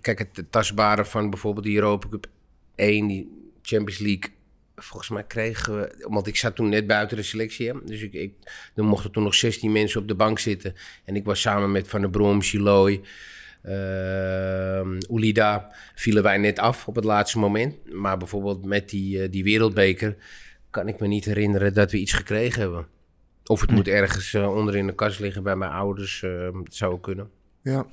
[0.00, 2.26] kijk, het tastbare van bijvoorbeeld de Europa Cup
[2.74, 3.28] 1, die
[3.62, 4.30] Champions League.
[4.76, 8.12] Volgens mij kregen we, want ik zat toen net buiten de selectie, hè, dus ik,
[8.12, 8.32] ik,
[8.74, 10.74] er mochten toen nog 16 mensen op de bank zitten.
[11.04, 13.00] En ik was samen met Van der Brom, Chiloy,
[13.62, 17.92] ehm Oulida, vielen wij net af op het laatste moment.
[17.92, 20.16] Maar bijvoorbeeld met die, eh, die wereldbeker
[20.70, 22.86] kan ik me niet herinneren dat we iets gekregen hebben.
[23.46, 26.22] Of het moet ergens eh, onder in de kast liggen bij mijn ouders.
[26.22, 27.30] eh, het zou kunnen.
[27.72, 27.86] Ja.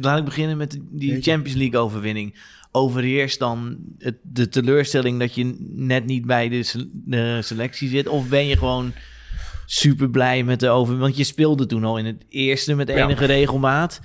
[0.00, 1.30] Laat ik beginnen met die Jeetje.
[1.30, 2.34] Champions League overwinning.
[2.72, 8.08] Overheerst dan het, de teleurstelling dat je net niet bij de, se- de selectie zit?
[8.08, 8.92] Of ben je gewoon
[9.66, 11.02] super blij met de overwinning?
[11.06, 12.94] Want je speelde toen al in het eerste met Ja.
[13.04, 14.00] enige regelmaat.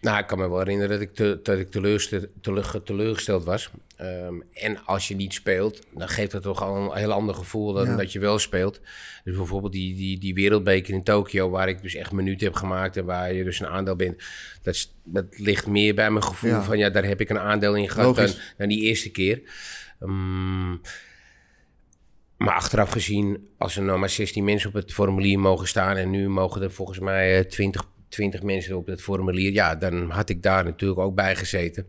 [0.00, 3.70] Nou, ik kan me wel herinneren dat ik, te, dat ik teleurste- teleur- teleurgesteld was.
[3.96, 7.72] Ehm, en als je niet speelt, dan geeft dat toch al een heel ander gevoel
[7.72, 7.96] dan Ja.
[7.96, 8.80] dat je wel speelt.
[9.24, 12.96] Dus bijvoorbeeld die, die, die wereldbeker in Tokio, waar ik dus echt minuten heb gemaakt
[12.96, 14.22] en waar je dus een aandeel bent.
[14.62, 16.62] Dat, is- dat ligt meer bij mijn gevoel Ja.
[16.62, 18.16] van ja, daar heb ik een aandeel in gehad
[18.56, 19.42] dan, die eerste keer.
[20.00, 20.70] Ehm,
[22.36, 26.10] maar achteraf gezien, als er nou maar 16 mensen op het formulier mogen staan en
[26.10, 30.28] nu mogen er volgens mij eh, 20, 20 mensen op het formulier, ja, dan had
[30.28, 31.86] ik daar natuurlijk ook bij gezeten.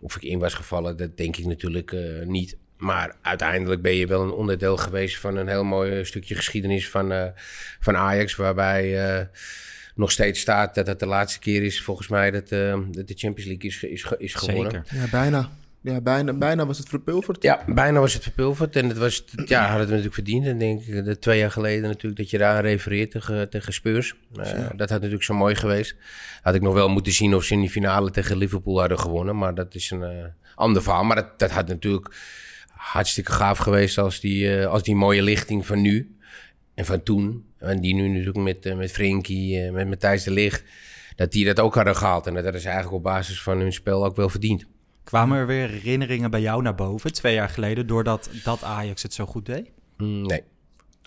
[0.00, 2.56] Of ik in was gevallen, dat denk ik natuurlijk eh, niet.
[2.76, 7.12] Maar uiteindelijk ben je wel een onderdeel geweest van een heel mooi stukje geschiedenis van,
[7.12, 7.26] eh,
[7.80, 9.26] van Ajax, waarbij eh,
[9.94, 13.14] nog steeds staat dat het de laatste keer is, volgens mij, dat, eh, dat de
[13.16, 14.84] Champions League is, is, is gewonnen.
[14.86, 15.00] Zeker.
[15.00, 15.50] Ja, bijna.
[15.82, 17.42] Ja, bijna, bijna was het verpulverd.
[17.42, 18.76] Ja, bijna was het verpulverd.
[18.76, 20.46] En het was, ja, hadden we natuurlijk verdiend.
[20.46, 24.14] En denk ik, de twee jaar geleden natuurlijk dat je daar refereert tegen, tegen Spurs.
[24.36, 25.96] Eh, Dat had natuurlijk zo mooi geweest.
[26.42, 29.38] Had ik nog wel moeten zien of ze in die finale tegen Liverpool hadden gewonnen.
[29.38, 31.04] Maar dat is een eh, ander verhaal.
[31.04, 32.14] Maar dat, dat had natuurlijk
[32.68, 36.16] hartstikke gaaf geweest als die, eh, als die mooie lichting van nu.
[36.74, 37.44] En van toen.
[37.58, 40.64] En die nu natuurlijk met, met Frenkie, met Matthijs de Ligt.
[41.16, 42.26] Dat die dat ook hadden gehaald.
[42.26, 44.66] En dat hadden ze eigenlijk op basis van hun spel ook wel verdiend.
[45.04, 49.14] Kwamen er weer herinneringen bij jou naar boven, twee jaar geleden, doordat dat Ajax het
[49.14, 49.70] zo goed deed?
[49.96, 50.42] Mm, nee.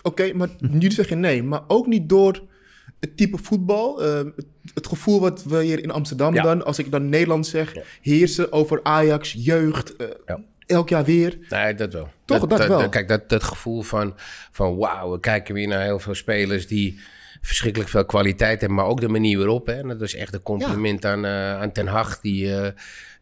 [0.02, 1.42] Oké, maar nu zeg je nee.
[1.42, 2.42] Maar ook niet door
[3.00, 4.02] het type voetbal.
[4.04, 6.42] eh, het, het gevoel wat we hier in Amsterdam Ja.
[6.42, 7.82] dan, als ik dan Nederland zeg, Ja.
[8.02, 10.40] heersen over Ajax, jeugd, eh, Ja.
[10.66, 11.38] elk jaar weer.
[11.48, 12.08] Nee, dat wel.
[12.24, 12.88] Toch, dat wel.
[12.88, 14.14] Kijk, dat, dat gevoel van,
[14.50, 17.00] van wauw, we kijken weer naar heel veel spelers die
[17.40, 19.66] verschrikkelijk veel kwaliteit hebben, maar ook de manier waarop.
[19.66, 19.74] Hè.
[19.74, 22.70] En dat is echt een compliment aan, eh, aan Ten Hag, die, eh,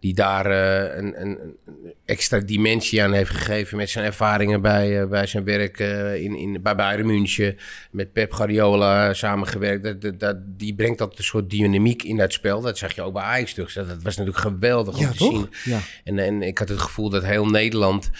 [0.00, 1.57] die daar eh, een, een,
[2.05, 5.79] extra dimensie aan heeft gegeven met zijn ervaringen bij, bij zijn werk
[6.18, 7.57] in, in, bij Bayern München,
[7.90, 9.85] met Pep Guardiola samengewerkt.
[9.85, 12.61] Dat, dat, dat, die brengt altijd een soort dynamiek in dat spel.
[12.61, 13.72] Dat zag je ook bij Ajax terug.
[13.72, 15.33] Dat, dat was natuurlijk geweldig Ja, om te toch?
[15.33, 15.48] zien.
[15.64, 15.81] Ja.
[16.05, 18.11] En, en ik had het gevoel dat heel Nederland,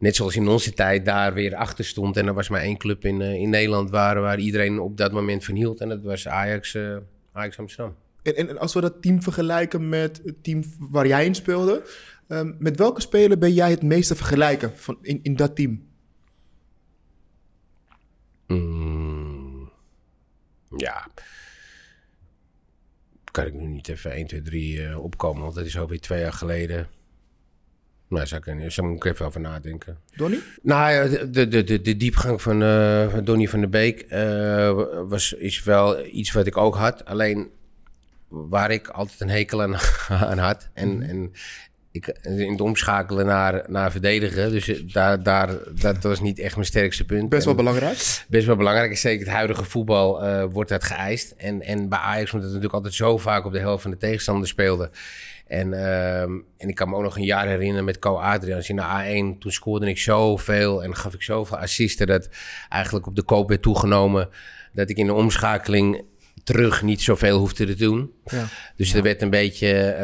[0.00, 2.16] net zoals in onze tijd, daar weer achter stond.
[2.16, 5.12] En er was maar één club in, eh, in Nederland waar, waar iedereen op dat
[5.12, 5.80] moment van hield.
[5.80, 6.96] En dat was Ajax, eh,
[7.32, 7.94] Ajax Amsterdam.
[8.22, 11.82] En, en, als we dat team vergelijken met het team waar jij in speelde,
[12.28, 15.88] ehm, met welke speler ben jij het meeste vergelijken van, in, in dat team?
[18.46, 19.70] Mm,
[20.76, 21.08] ja.
[23.30, 26.20] Kan ik nu niet even 1, 2, 3 eh, opkomen, want dat is alweer twee
[26.20, 26.88] jaar geleden.
[28.10, 29.98] Nou, zou ik, daar moet ik even over nadenken.
[30.16, 30.38] Donny?
[30.62, 35.32] Nou de, de, de, de diepgang van, eh van Donny van der Beek eh, was,
[35.32, 37.04] is wel iets wat ik ook had.
[37.04, 37.50] Alleen
[38.28, 39.76] waar ik altijd een hekel aan,
[40.30, 40.68] aan had.
[40.74, 41.32] En, en
[41.92, 44.50] ik, in het omschakelen naar, naar verdedigen.
[44.50, 45.48] Dus eh, daar, daar,
[45.80, 47.28] dat was niet echt mijn sterkste punt.
[47.28, 48.24] Best wel En- belangrijk.
[48.28, 48.96] Best wel belangrijk.
[48.96, 51.30] Zeker het huidige voetbal eh, wordt dat geëist.
[51.30, 53.96] En, en bij Ajax, omdat het natuurlijk altijd zo vaak op de helft van de
[53.96, 54.90] tegenstander speelde.
[55.50, 58.76] En, ehm, en ik kan me ook nog een jaar herinneren met Co Adriaans in
[58.76, 59.38] de A1.
[59.38, 62.06] Toen scoorde ik zoveel en gaf ik zoveel assisten...
[62.06, 62.28] dat
[62.68, 64.28] eigenlijk op de koop werd toegenomen...
[64.72, 66.04] dat ik in de omschakeling
[66.44, 68.12] terug niet zoveel hoefde te doen.
[68.24, 68.44] Ja.
[68.76, 69.96] Dus er werd een beetje...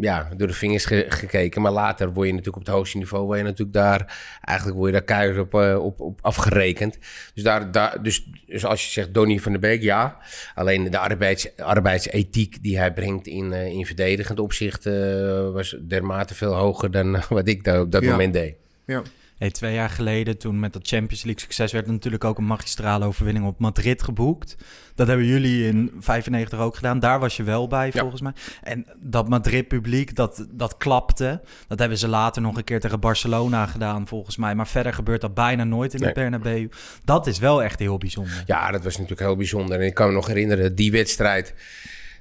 [0.00, 1.62] ja, door de vingers ge- gekeken.
[1.62, 3.24] Maar later word je natuurlijk op het hoogste niveau...
[3.24, 4.18] word je natuurlijk daar...
[4.44, 6.98] eigenlijk word je daar keihard op, eh, op, op afgerekend.
[7.34, 10.16] Dus, daar, daar, dus, dus als je zegt Donny van der Beek, ja.
[10.54, 14.86] Alleen de arbeids, arbeidsethiek die hij brengt in, eh, in verdedigend opzicht...
[14.86, 18.10] eh, was dermate veel hoger dan wat ik daar op dat Ja.
[18.10, 18.54] moment deed.
[18.84, 19.02] Ja.
[19.38, 22.46] Hey, twee jaar geleden, toen met dat Champions League succes, werd er natuurlijk ook een
[22.46, 24.56] magistrale overwinning op Madrid geboekt.
[24.94, 26.98] Dat hebben jullie in 95 ook gedaan.
[26.98, 28.00] Daar was je wel bij, Ja.
[28.00, 28.32] volgens mij.
[28.62, 31.40] En dat Madrid-publiek, dat, dat klapte.
[31.68, 34.54] Dat hebben ze later nog een keer tegen Barcelona gedaan, volgens mij.
[34.54, 36.14] Maar verder gebeurt dat bijna nooit in de Nee.
[36.14, 36.68] Bernabeu.
[37.04, 38.42] Dat is wel echt heel bijzonder.
[38.46, 39.80] Ja, dat was natuurlijk heel bijzonder.
[39.80, 41.54] En ik kan me nog herinneren, die wedstrijd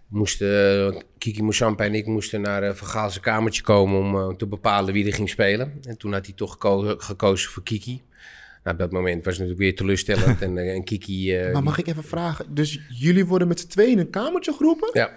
[0.07, 4.47] moesten eh, Kiki Moussampa en ik moesten naar een Vergaalse kamertje komen om eh, te
[4.47, 5.73] bepalen wie er ging spelen.
[5.83, 8.01] En toen had hij toch geko- gekozen voor Kiki.
[8.63, 10.41] Nou, op dat moment was het natuurlijk weer teleurstellend.
[10.47, 11.35] en, eh, en Kiki...
[11.37, 12.45] eh, Maar mag ik even vragen?
[12.53, 14.89] Dus jullie worden met z'n tweeën in een kamertje geroepen?
[14.93, 15.11] Ja,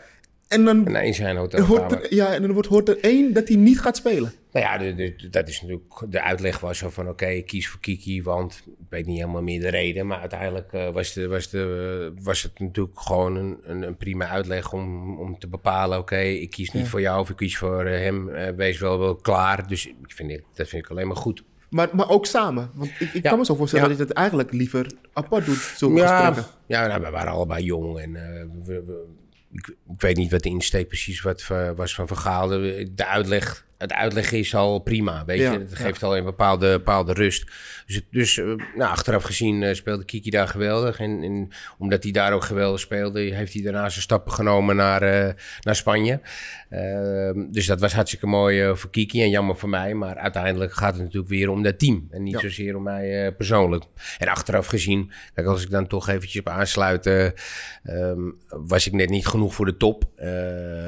[0.48, 2.02] En dan, en in zijn hoort hotelkamer.
[2.04, 4.32] er, ja, en dan wordt, hoort er één dat hij niet gaat spelen.
[4.52, 5.92] Nou ja, de, de- dat is natuurlijk...
[6.08, 8.62] De uitleg was zo van, oké, ik kies voor Kiki, want...
[8.66, 12.42] Ik weet niet helemaal meer de reden, maar uiteindelijk eh, was, de, was, de, was
[12.42, 15.98] het natuurlijk gewoon een, een, een prima uitleg om, om te bepalen...
[15.98, 16.88] Oké, ik kies niet Ja.
[16.88, 18.28] voor jou of ik kies voor eh, hem.
[18.28, 19.66] Eh, wees wel, wel klaar.
[19.68, 21.42] Dus ik vind, dat vind ik alleen maar goed.
[21.70, 22.70] Maar, maar ook samen.
[22.74, 23.28] Want ik, ik Ja.
[23.30, 23.90] kan me zo voorstellen Ja.
[23.90, 26.52] dat je het eigenlijk liever apart doet, zulke Ja, gesprekken.
[26.66, 29.06] ja nou, we waren allebei jong en eh, we, we-
[29.52, 32.48] ik, ik weet niet wat de insteek precies wat, eh, was van Vergaal.
[32.48, 35.58] De, de uitleg, het uitleg is al prima, weet Ja, je.
[35.58, 35.76] Het ja.
[35.76, 37.44] geeft al een bepaalde, bepaalde rust.
[37.86, 40.98] Dus, dus eh, nou, achteraf gezien eh, speelde Kiki daar geweldig.
[40.98, 45.02] En, en omdat hij daar ook geweldig speelde, heeft hij daarna zijn stappen genomen naar,
[45.02, 46.20] eh, naar Spanje.
[46.70, 49.94] Ehm, dus dat was hartstikke mooi voor Kiki en jammer voor mij.
[49.94, 52.06] Maar uiteindelijk gaat het natuurlijk weer om dat team.
[52.10, 52.40] En niet Ja.
[52.40, 53.84] zozeer om mij persoonlijk.
[54.18, 57.24] En achteraf gezien, kijk, als ik dan toch eventjes op aansluit, eh,
[57.84, 60.08] ehm, was ik net niet genoeg voor de top.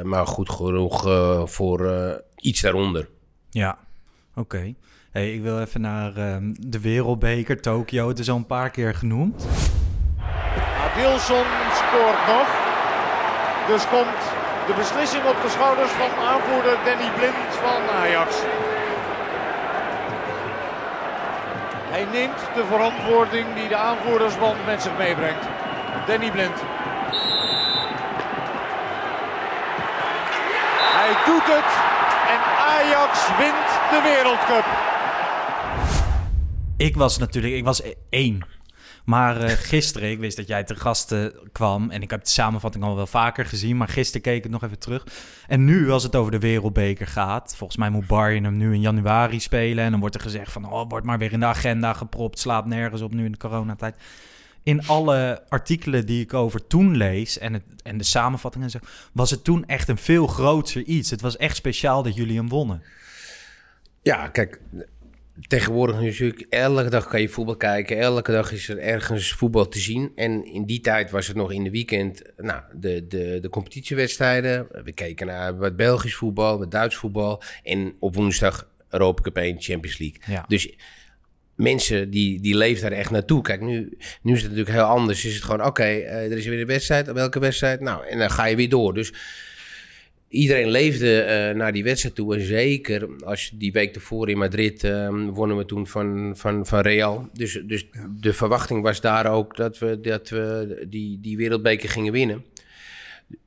[0.03, 1.03] maar goed genoeg
[1.51, 1.81] voor
[2.43, 3.09] iets daaronder.
[3.51, 3.79] Ja,
[4.35, 4.75] oké.
[5.11, 8.09] Hey, ik wil even naar ehm, de Wereldbeker, Tokio.
[8.09, 9.47] Het is al een paar keer genoemd.
[10.85, 12.49] Adilson scoort nog.
[13.67, 14.21] Dus komt
[14.67, 18.37] de beslissing op de schouders van aanvoerder Danny Blind van Ajax.
[21.95, 25.45] Hij neemt de verantwoording die de aanvoerdersband met zich meebrengt.
[26.07, 26.59] Danny Blind.
[30.99, 31.71] Hij doet het
[32.79, 34.67] Ajax wint de Wereldcup.
[36.77, 38.47] Ik was natuurlijk, ik was e- één.
[39.05, 41.91] Maar eh, gisteren, ik wist dat jij te gasten kwam.
[41.91, 43.77] En ik heb de samenvatting al wel vaker gezien.
[43.77, 45.07] Maar gisteren keek ik nog even terug.
[45.47, 47.55] En nu, als het over de Wereldbeker gaat.
[47.57, 49.85] Volgens mij moet Bayern hem nu in januari spelen.
[49.85, 52.39] En dan wordt er gezegd van, oh, wordt maar weer in de agenda gepropt.
[52.39, 53.95] Slaat nergens op nu in de coronatijd.
[54.62, 58.87] In alle artikelen die ik over toen lees en, het, en de samenvattingen en zo,
[59.12, 61.11] was het toen echt een veel groter iets.
[61.11, 62.83] Het was echt speciaal dat jullie hem wonnen.
[64.03, 64.61] Ja, kijk,
[65.48, 67.98] tegenwoordig natuurlijk elke dag kan je voetbal kijken.
[67.98, 70.12] Elke dag is er ergens voetbal te zien.
[70.14, 74.66] En in die tijd was het nog in de weekend, nou, de, de, de competitiewedstrijden.
[74.85, 77.42] We keken naar wat Belgisch voetbal, wat Duits voetbal.
[77.62, 80.20] En op woensdag Europa Cup 1, Champions League.
[80.27, 80.44] Ja.
[80.48, 80.75] Dus
[81.55, 83.43] mensen die, die leven daar echt naartoe.
[83.43, 85.25] Kijk, nu, nu is het natuurlijk heel anders.
[85.25, 87.12] Is het gewoon, oké, eh, er is weer een wedstrijd.
[87.12, 87.81] Welke wedstrijd?
[87.81, 88.95] Nou, en dan ga je weer door.
[88.95, 89.12] Dus
[90.33, 92.35] iedereen leefde eh, naar die wedstrijd toe.
[92.35, 96.67] En zeker als je die week ervoor in Madrid eh, wonnen we toen van, van,
[96.67, 97.29] van Real.
[97.33, 97.87] Dus, dus
[98.21, 102.45] de verwachting was daar ook dat we, dat we die, die wereldbeker gingen winnen.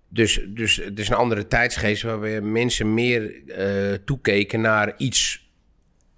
[0.09, 5.44] Dus, dus het is een andere tijdsgeest waar we mensen meer eh, toekeken naar iets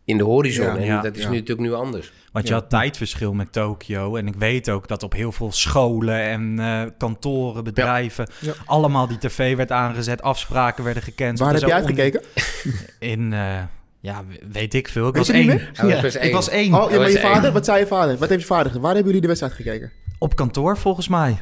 [0.08, 0.66] in de horizon.
[0.66, 1.30] Ja, en ja, dat is ja.
[1.30, 2.12] nu natuurlijk nu anders.
[2.32, 2.60] Want je Ja.
[2.60, 4.16] had tijdverschil met Tokio.
[4.16, 8.30] En ik weet ook dat op heel veel scholen en eh, kantoren, bedrijven...
[8.40, 8.54] Ja.
[8.66, 11.40] allemaal die tv werd aangezet, afspraken werden gekend.
[11.40, 12.22] Waar heb jij uitgekeken?
[13.00, 13.60] In, eh,
[14.00, 15.08] ja, weet ik veel.
[15.08, 15.62] Ik Weet was één.
[15.88, 16.74] Ja, best ik was één.
[16.74, 17.52] Oh, ja, maar je vader?
[17.52, 18.18] Wat zei je vader?
[18.18, 18.82] Wat heeft je vader gedaan?
[18.82, 19.92] Waar hebben jullie de wedstrijd gekeken?
[20.18, 21.38] Op kantoor volgens mij.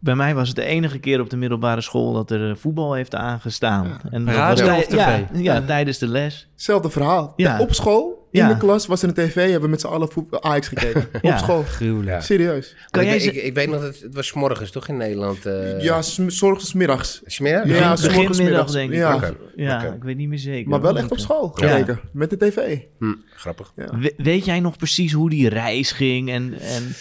[0.00, 2.92] Bij mij was het de enige keer op de middelbare school dat er eh, voetbal
[2.94, 4.00] heeft aangestaan.
[4.10, 5.40] En dat Radio was tij- ja, tv?
[5.42, 6.48] ja, tijdens de les.
[6.52, 7.32] Hetzelfde verhaal.
[7.36, 7.60] Ja.
[7.60, 8.48] Op school, in Ja.
[8.48, 9.34] de klas, was er een tv.
[9.34, 11.08] Hebben we met z'n allen voetbal Ajax gekeken.
[11.22, 11.32] Ja.
[11.32, 11.62] Op school.
[11.62, 12.08] Gruwelijk.
[12.16, 12.20] Ja.
[12.20, 12.74] Serieus.
[12.90, 14.96] Kan ik, jij ik, ze- ik, weet nog dat het, was 's morgens toch in
[14.96, 15.46] Nederland?
[15.46, 17.20] eh ja, s- zorgens middags.
[17.24, 17.52] Smeer?
[17.52, 18.72] Ja, Begin- s morgens beginmiddag middags.
[18.72, 18.96] denk ik.
[18.96, 19.14] Ja.
[19.14, 19.34] Oké.
[19.56, 19.94] Ja, Oké.
[19.94, 20.68] ik weet niet meer zeker.
[20.68, 21.68] Maar wel echt op school Ja.
[21.68, 22.00] gekeken.
[22.12, 22.78] Met de tv.
[22.98, 23.72] Hm, grappig.
[23.76, 23.98] Ja.
[23.98, 26.94] We- weet jij nog precies hoe die reis ging en, en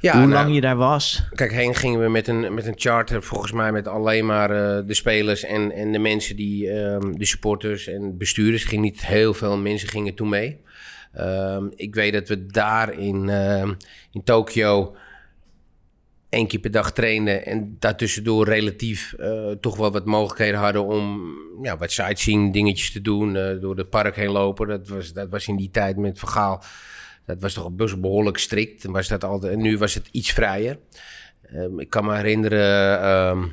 [0.00, 1.22] Ja, hoe nou, lang je daar was?
[1.34, 4.86] Kijk, heen gingen we met een, met een charter, volgens mij met alleen maar eh,
[4.86, 8.62] de spelers en, en de mensen die, ehm, de supporters en bestuurders.
[8.62, 10.60] Er gingen niet heel veel mensen gingen toen mee.
[11.12, 13.74] Ehm, ik weet dat we daar in, ehm,
[14.12, 14.96] in Tokio
[16.28, 21.32] één keer per dag trainen en daartussendoor relatief eh, toch wel wat mogelijkheden hadden om
[21.62, 24.68] ja, wat sightseeing dingetjes te doen, eh, door het park heen lopen.
[24.68, 26.62] Dat was, dat was in die tijd met Vergaal,
[27.28, 28.84] dat was toch best behoorlijk strikt.
[28.84, 30.78] En Was dat altijd, en nu was het iets vrijer.
[31.42, 33.44] Ehm, ik kan me herinneren ehm,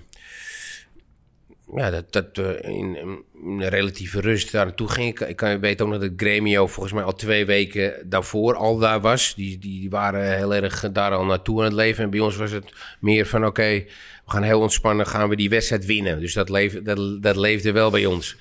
[1.76, 5.30] ja, dat, dat we in, een relatieve rust daar naartoe gingen.
[5.30, 9.36] Ik, kan, weet ook dat Gremio volgens mij al twee weken daarvoor al daar was.
[9.36, 12.04] Die, die, waren heel erg daar al naartoe aan het leven.
[12.04, 13.84] En bij ons was het meer van oké,
[14.26, 16.20] we gaan heel ontspannen, gaan we die wedstrijd winnen.
[16.20, 18.38] Dus dat, leef, dat, dat leefde wel bij ons.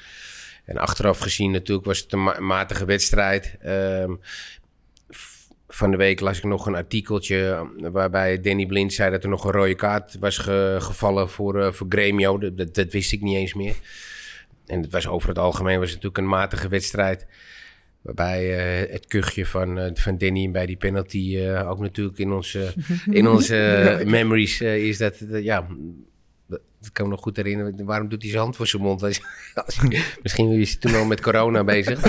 [0.64, 3.56] En achteraf gezien natuurlijk was het een ma- matige wedstrijd.
[3.60, 4.14] Ehm,
[5.74, 7.48] van de week las ik nog een artikeltje
[7.80, 11.60] eh, waarbij Danny Blind zei dat er nog een rode kaart was ge- gevallen voor,
[11.60, 12.38] eh, voor Gremio.
[12.38, 13.74] Dat, dat, dat wist ik niet eens meer.
[14.66, 17.26] En het was over het algemeen was het natuurlijk een matige wedstrijd.
[18.02, 22.74] Waarbij eh, het kuchje van, eh, van Danny bij die penalty ook natuurlijk in onze,
[23.10, 25.66] in onze memories is dat, ja,
[26.48, 27.84] dat kan me nog goed herinneren.
[27.84, 29.00] Waarom doet hij zijn hand voor zijn mond?
[30.22, 32.00] Misschien is hij toen al met corona bezig.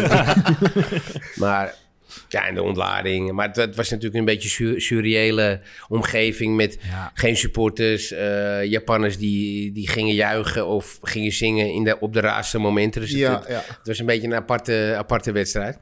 [1.43, 1.83] maar
[2.29, 3.31] ja, en de ontlading.
[3.31, 6.77] Maar het, was natuurlijk een beetje sur surreële omgeving met
[7.13, 8.11] geen supporters.
[8.11, 13.01] eh, Japanners die, die gingen juichen of gingen zingen in de, op de raarste momenten.
[13.01, 13.61] Dus het- Ja, het, ja.
[13.67, 15.77] het was een beetje een aparte, aparte wedstrijd.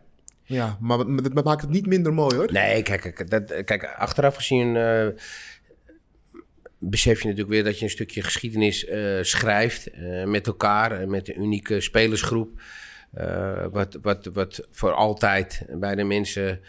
[0.46, 0.98] Ja, maar
[1.34, 2.50] dat maakt het niet minder mooi hoor.
[2.52, 5.08] Nee, kijk, kijk, dat, kijk achteraf gezien eh,
[6.80, 9.90] besef je natuurlijk weer dat je een stukje geschiedenis eh, schrijft
[10.26, 12.62] met elkaar, eh, met een unieke spelersgroep.
[13.14, 16.60] Eh, wat, wat, wat voor altijd bij de mensen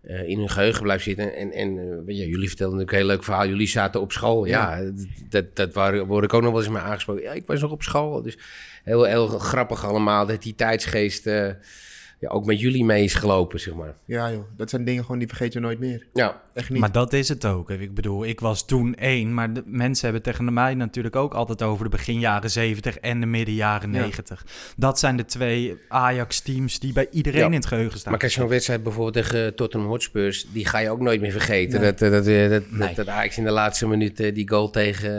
[0.00, 1.34] eh, in hun geheugen blijft zitten.
[1.34, 3.46] En, en eh, jullie vertelden natuurlijk een heel leuk verhaal.
[3.46, 4.44] Jullie zaten op school.
[4.44, 4.80] Ja,
[5.28, 7.22] dat, dat waar, word ik ook nog wel eens mee aangesproken.
[7.22, 8.22] Ja, ik was nog op school.
[8.22, 8.38] Dus
[8.82, 11.30] heel, heel grappig allemaal dat die tijdsgeest
[12.24, 13.94] ja, ook met jullie mee is gelopen, zeg maar.
[14.04, 16.06] Ja joh, dat zijn dingen gewoon die vergeet je nooit meer.
[16.12, 16.42] Ja.
[16.54, 16.80] Echt niet.
[16.80, 17.70] Maar dat is het ook.
[17.70, 21.62] Ik bedoel, ik was toen één, maar de mensen hebben tegen mij natuurlijk ook altijd
[21.62, 24.00] over de begin jaren 70 en de midden jaren Ja.
[24.00, 24.46] 90.
[24.76, 27.46] Dat zijn de twee Ajax-teams die bij iedereen Ja.
[27.46, 28.10] in het geheugen staan.
[28.10, 31.80] Maar kijk, zo'n wedstrijd bijvoorbeeld tegen Tottenham Hotspurs, die ga je ook nooit meer vergeten.
[31.80, 31.90] Nee.
[31.90, 32.94] Dat, eh, dat, eh, dat, Nee.
[32.94, 35.10] dat, Ajax in de laatste minuut eh, die goal tegen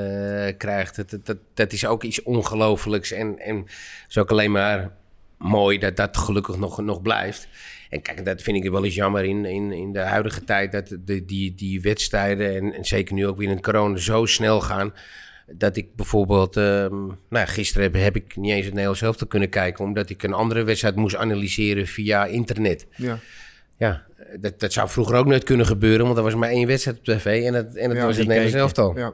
[0.48, 0.96] eh, krijgt.
[0.96, 3.12] Dat, dat, dat, dat is ook iets ongelooflijks.
[3.12, 3.66] En, en
[4.10, 4.92] is ook alleen maar
[5.38, 7.48] mooi dat dat gelukkig nog, nog blijft.
[7.90, 10.72] En kijk, dat vind ik wel eens jammer in, in, in de huidige tijd.
[10.72, 14.26] Dat de, die, die wedstrijden, en, en zeker nu ook weer in het corona, zo
[14.26, 14.94] snel gaan.
[15.52, 19.16] Dat ik bijvoorbeeld, ehm, nou ja, gisteren heb, heb ik niet eens het Nederlands zelf
[19.16, 22.88] te kunnen kijken, omdat ik een andere wedstrijd moest analyseren via internet.
[22.96, 23.20] Ja.
[23.78, 24.04] Ja,
[24.40, 27.04] dat, dat zou vroeger ook nooit kunnen gebeuren, want er was maar één wedstrijd op
[27.04, 28.98] tv en dat, en dat Ja, was het Nederlands elftal.
[28.98, 29.14] Ja.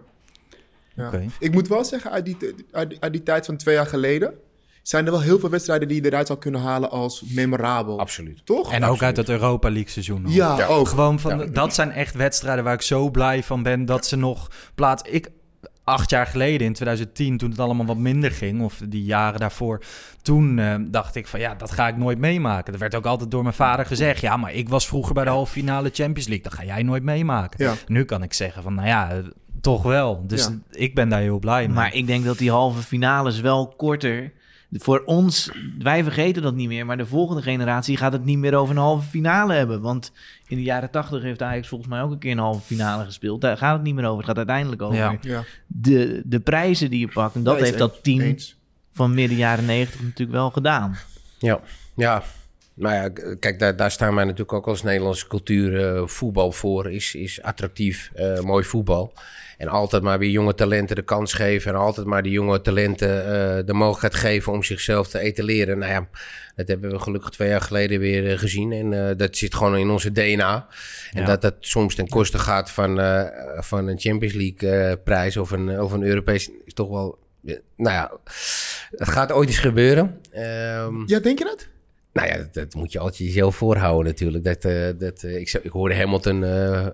[0.96, 1.08] Ja.
[1.08, 1.26] Oké.
[1.40, 2.38] Ik moet wel zeggen, uit die,
[2.72, 4.34] uit, die- uit die tijd van twee jaar geleden...
[4.82, 8.00] zijn er wel heel veel wedstrijden die je eruit zou kunnen halen als memorabel.
[8.00, 8.46] Absoluut.
[8.46, 8.72] Toch?
[8.72, 10.24] En ook uit het Europa League seizoen.
[10.24, 10.34] hoor.
[10.34, 10.88] Ja, ook.
[10.88, 11.46] Gewoon van, Ja.
[11.46, 15.04] dat zijn echt wedstrijden waar ik zo blij van ben dat ze nog plaats.
[15.10, 15.30] Ik,
[15.84, 19.82] acht jaar geleden, in 2010, toen het allemaal wat minder ging, of die jaren daarvoor,
[20.22, 22.74] toen eh, dacht ik van ja, dat ga ik nooit meemaken.
[22.74, 25.30] Er werd ook altijd door mijn vader gezegd, ja, maar ik was vroeger bij de
[25.30, 27.66] halve finale Champions League, dat ga jij nooit meemaken.
[27.66, 27.74] Ja.
[27.88, 29.18] Nu kan ik zeggen van, nou ja, eh,
[29.62, 30.24] toch wel.
[30.28, 30.58] Dus Ja.
[30.72, 31.76] ik ben daar heel blij mee.
[31.76, 34.32] Maar ik denk dat die halve finales wel korter.
[34.74, 36.86] Voor ons, wij vergeten dat niet meer.
[36.86, 39.82] Maar de volgende generatie gaat het niet meer over een halve finale hebben.
[39.82, 40.12] Want
[40.48, 43.42] in de jaren tachtig heeft Ajax volgens mij ook een keer een halve finale gespeeld.
[43.42, 44.18] Daar gaat het niet meer over.
[44.18, 45.18] Het gaat uiteindelijk over Ja.
[45.22, 45.44] Ja.
[45.68, 47.36] De, de prijzen die je pakt.
[47.36, 48.58] En dat heeft dat team Eens.
[48.92, 50.96] van midden jaren negentig natuurlijk wel gedaan.
[51.40, 51.60] Ja,
[51.96, 52.24] ja.
[52.74, 56.92] Nou ja, kijk, daar, daar staan wij natuurlijk ook als Nederlandse cultuur eh, voetbal voor.
[56.92, 59.14] Is, is attractief, eh, mooi voetbal.
[59.62, 61.72] En altijd maar weer jonge talenten de kans geven.
[61.74, 65.78] En altijd maar die jonge talenten eh, de mogelijkheid geven om zichzelf te etaleren.
[65.78, 66.08] Nou ja,
[66.56, 68.72] dat hebben we gelukkig twee jaar geleden weer eh, gezien.
[68.72, 70.68] En eh, dat zit gewoon in onze DNA.
[71.12, 71.26] En Ja.
[71.26, 73.24] dat dat soms ten koste gaat van, eh,
[73.60, 77.20] van een Champions League eh, prijs of een, of een Europees, is toch wel...
[77.42, 77.60] nou
[77.96, 78.12] ja,
[78.92, 80.20] het gaat ooit eens gebeuren.
[80.32, 81.68] Ehm, Ja, denk je dat?
[82.14, 84.44] Nou ja, dat, dat moet je altijd jezelf voorhouden natuurlijk.
[84.44, 86.88] Dat, eh, dat, eh, ik, ik hoorde Hamilton eh,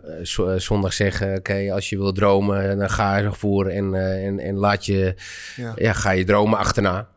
[0.57, 1.37] zondag zeggen...
[1.37, 5.15] oké, als je wil dromen, dan ga ervoor en, en, en laat je...
[5.55, 5.73] Ja.
[5.75, 5.93] Ja.
[5.93, 7.09] ga je dromen achterna.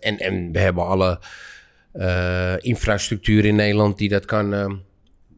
[0.00, 1.20] En, en we hebben alle
[2.60, 4.80] infrastructuur in Nederland die, dat kan,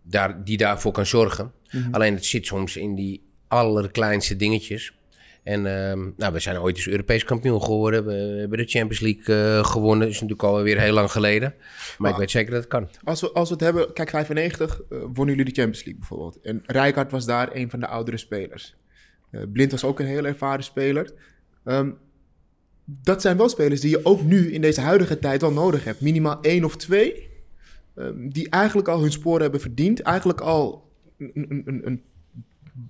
[0.03, 1.53] daar, die daarvoor kan zorgen.
[1.71, 1.95] Mhm.
[1.95, 4.96] Alleen het zit soms in die allerkleinste dingetjes...
[5.47, 8.05] En ehm, nou, we zijn ooit eens Europees kampioen geworden.
[8.07, 9.99] We hebben de Champions League eh, gewonnen.
[10.01, 11.55] Dat is natuurlijk alweer heel lang geleden.
[11.99, 12.89] Maar ik weet zeker dat het kan.
[13.05, 16.41] Als we, als we het hebben, kijk, 95 eh, wonnen jullie de Champions League bijvoorbeeld.
[16.41, 18.77] En Rijkaard was daar een van de oudere spelers.
[19.31, 21.13] Eh, Blind was ook een heel ervaren speler.
[21.65, 21.91] Ehm,
[22.85, 26.01] dat zijn wel spelers die je ook nu in deze huidige tijd wel nodig hebt.
[26.01, 27.29] Minimaal één of twee.
[27.97, 30.01] ehm, die eigenlijk al hun sporen hebben verdiend.
[30.01, 32.03] Eigenlijk al een, een, een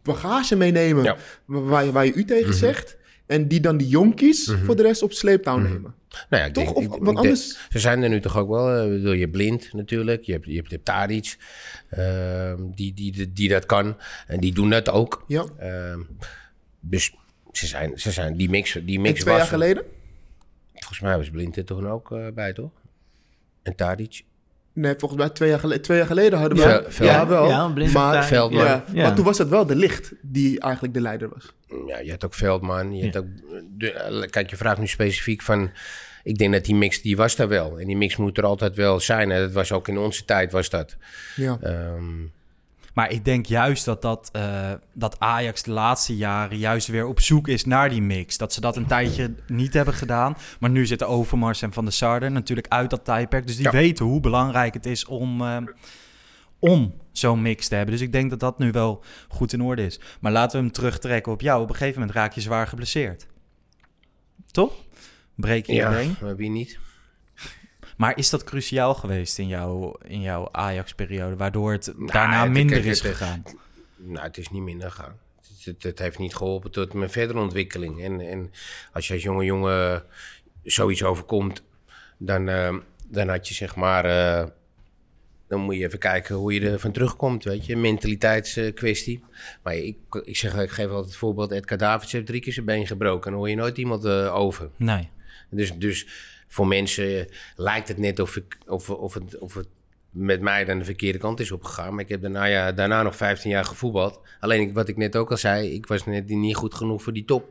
[0.03, 1.17] bagage meenemen Ja.
[1.45, 2.57] waar, je, waar je u tegen Mhm.
[2.59, 2.97] zegt.
[3.27, 4.65] En die dan die jonkies Mhm.
[4.65, 5.73] voor de rest op sleeptouw Mhm.
[5.73, 5.95] nemen.
[6.31, 6.65] Nou ja, Toch?
[6.65, 8.71] denk- Of- want denk- anders- ze zijn er nu toch ook wel.
[8.77, 10.23] eh, bedoel, je Blind natuurlijk.
[10.25, 11.37] Je hebt, je hebt, je hebt Tadic.
[11.91, 13.97] ehm, die, die, die, die dat kan.
[14.27, 15.25] En die doen dat ook.
[15.27, 15.45] Ja.
[15.59, 16.01] Ehm,
[16.81, 17.15] dus
[17.53, 19.85] ze zijn, ze zijn die mix, die En mix twee jaar was geleden?
[20.73, 22.71] Volgens mij was Blind er toch ook eh, bij, toch?
[23.63, 24.23] En Tadic.
[24.77, 26.65] Nee, volgens mij twee jaar, geleden, twee jaar geleden hadden we...
[26.99, 27.49] Ja, ja, wel.
[27.49, 28.65] Ja, Blind maar, Veldman.
[28.65, 29.03] Ja, Ja.
[29.03, 31.53] maar toen was het wel de licht die eigenlijk de leider was.
[31.87, 32.97] Ja, je hebt ook Veldman.
[32.97, 33.25] Je hebt ook,
[33.79, 35.71] de, eh, kijk, je vraagt nu specifiek van...
[36.23, 37.79] Ik denk dat die mix, die was daar wel.
[37.81, 39.31] En die mix moet er altijd wel zijn.
[39.31, 40.97] En dat was ook in onze tijd, was dat.
[41.37, 41.59] Ja.
[41.63, 42.23] Ehm,
[42.97, 47.21] Maar ik denk juist dat, dat, eh, dat Ajax de laatste jaren juist weer op
[47.21, 48.37] zoek is naar die mix.
[48.39, 50.37] Dat ze dat een tijdje niet hebben gedaan.
[50.61, 53.47] Maar nu zitten Overmars en Van der Sarden natuurlijk uit dat tijdperk.
[53.47, 53.71] Dus die Ja.
[53.71, 55.57] weten hoe belangrijk het is om, eh,
[56.59, 57.93] om zo'n mix te hebben.
[57.95, 60.01] Dus ik denk dat dat nu wel goed in orde is.
[60.21, 61.63] Maar laten we hem terugtrekken op jou.
[61.63, 63.27] Op een gegeven moment raak je zwaar geblesseerd.
[64.51, 64.73] Toch?
[65.35, 66.37] Breek je ja, been.
[66.37, 66.79] wie niet?
[67.97, 71.37] Maar is dat cruciaal geweest in jouw, in jouw Ajax-periode?
[71.37, 73.43] Waardoor het Nou, daarna het- minder is het- gegaan?
[73.97, 75.19] Nou, het is niet minder gegaan.
[75.79, 78.03] Het, heeft niet geholpen tot mijn verdere ontwikkeling.
[78.03, 78.51] En, en
[78.93, 80.03] als je als jonge jongen
[80.63, 81.63] zoiets overkomt,
[82.19, 82.77] dan, eh,
[83.09, 84.05] dan had je zeg maar...
[84.05, 84.47] eh,
[85.49, 87.77] dan moet je even kijken hoe je er van terugkomt, weet je.
[87.77, 89.25] Mentaliteitskwestie.
[89.63, 91.51] maar ik, ik zeg, ik geef altijd het voorbeeld...
[91.51, 93.31] Edgar Davids heeft drie keer zijn been gebroken.
[93.31, 94.71] Dan hoor je nooit iemand eh, over.
[94.77, 95.09] Nee.
[95.51, 96.07] Dus, dus
[96.49, 99.69] voor mensen lijkt het net of, of, of, het, of het
[100.11, 101.95] met mij dan de verkeerde kant is opgegaan.
[101.95, 104.21] Maar ik heb daarna, ja, daarna nog 15 jaar gevoetbald.
[104.41, 107.25] Alleen wat ik net ook al zei, ik was net niet goed genoeg voor die
[107.25, 107.49] top.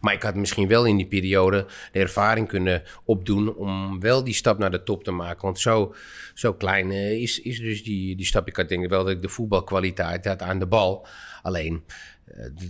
[0.00, 4.34] Maar ik had misschien wel in die periode de ervaring kunnen opdoen om wel die
[4.34, 5.42] stap naar de top te maken.
[5.42, 5.94] Want zo,
[6.34, 8.48] zo klein eh, is, is dus die, die stap.
[8.48, 11.06] Ik had denk wel dat ik de voetbalkwaliteit had aan de bal.
[11.42, 11.84] Alleen,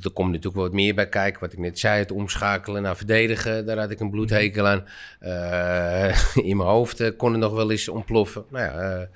[0.02, 1.40] er komt natuurlijk wat meer bij kijken.
[1.40, 3.66] Wat ik net zei, het omschakelen naar verdedigen.
[3.66, 4.84] Daar had ik een bloedhekel aan.
[5.20, 8.44] Eh, in mijn hoofd eh, kon het nog wel eens ontploffen.
[8.50, 9.06] Nou ja, eh,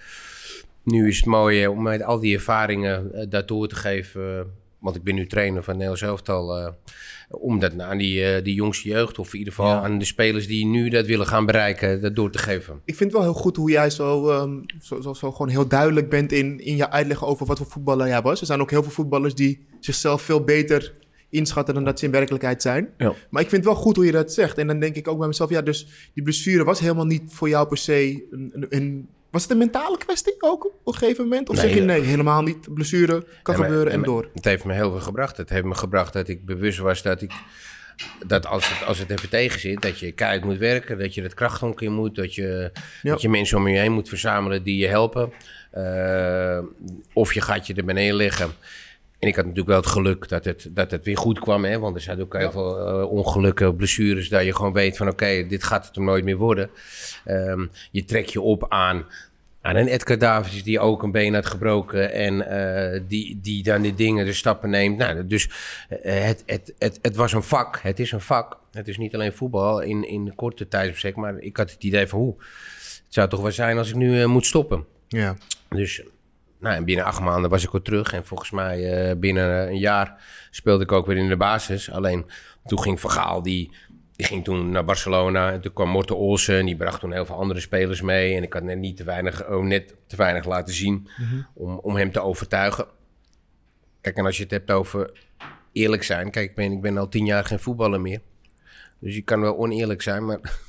[0.82, 4.52] nu is het mooi eh, om met al die ervaringen eh, door te geven.
[4.80, 6.58] Want ik ben nu trainer van Nederlands elftal.
[6.58, 6.72] eh,
[7.32, 9.80] om dat aan die, eh, die jongste jeugd, of in ieder geval Ja.
[9.82, 12.74] aan de spelers die nu dat willen gaan bereiken, dat door te geven.
[12.84, 15.68] Ik vind het wel heel goed hoe jij zo, ehm, zo, zo, zo gewoon heel
[15.68, 18.40] duidelijk bent in, in je uitleg over wat voor voetballer jij was.
[18.40, 20.92] Er zijn ook heel veel voetballers die zichzelf veel beter
[21.28, 22.88] inschatten dan dat ze in werkelijkheid zijn.
[22.98, 23.14] Ja.
[23.30, 24.58] Maar ik vind het wel goed hoe je dat zegt.
[24.58, 27.48] En dan denk ik ook bij mezelf, ja, dus die blessure was helemaal niet voor
[27.48, 28.50] jou per se een...
[28.54, 31.48] een, een- was het een mentale kwestie ook op een gegeven moment?
[31.48, 32.74] Of Nee, zeg je nee, helemaal niet.
[32.74, 34.28] Blessure kan gebeuren en door.
[34.34, 35.36] Het heeft me heel veel gebracht.
[35.36, 37.32] Het heeft me gebracht dat ik bewust was dat ik.
[38.26, 41.22] Dat als het, als het even tegen zit, dat je keihard moet werken, dat je
[41.22, 42.70] het krachthonk in moet, dat je,
[43.02, 43.10] Ja.
[43.10, 45.32] dat je mensen om je heen moet verzamelen die je helpen.
[45.70, 46.58] Eh,
[47.12, 48.50] of je gaat je er beneden leggen.
[49.20, 51.64] En ik had natuurlijk wel het geluk dat het, dat het weer goed kwam.
[51.64, 51.78] Hè?
[51.78, 54.28] Want er zijn ook heel veel eh, ongelukken, blessures.
[54.28, 56.70] Dat je gewoon weet van oké, dit gaat het er nooit meer worden.
[57.24, 59.06] Ehm, je trekt je op aan,
[59.60, 62.12] aan een Edgar Davids die ook een been had gebroken.
[62.12, 64.96] En eh, die, die dan die dingen, de stappen neemt.
[64.96, 65.50] Nou, dus
[65.88, 67.80] eh, het, het, het, het was een vak.
[67.82, 68.58] Het is een vak.
[68.72, 71.16] Het is niet alleen voetbal in, in de korte tijdsbestek.
[71.16, 72.34] Maar ik had het idee van hoe.
[73.04, 74.84] Het zou toch wel zijn als ik nu moet stoppen.
[75.08, 75.36] Ja.
[75.68, 76.02] Dus
[76.60, 78.12] nou, en binnen acht maanden was ik weer terug.
[78.12, 81.90] En volgens mij eh, binnen een jaar speelde ik ook weer in de basis.
[81.90, 82.26] Alleen
[82.64, 83.70] toen ging Van Gaal, die,
[84.16, 85.52] die ging toen naar Barcelona.
[85.52, 86.58] En toen kwam Morten Olsen.
[86.58, 88.36] En die bracht toen heel veel andere spelers mee.
[88.36, 91.42] En ik had net, niet te, weinig, oh, net te weinig laten zien Mhm.
[91.54, 92.86] om, om hem te overtuigen.
[94.00, 95.12] Kijk, en als je het hebt over
[95.72, 96.30] eerlijk zijn.
[96.30, 98.20] Kijk, ik ben, ik ben al tien jaar geen voetballer meer.
[98.98, 100.68] Dus je kan wel oneerlijk zijn, maar...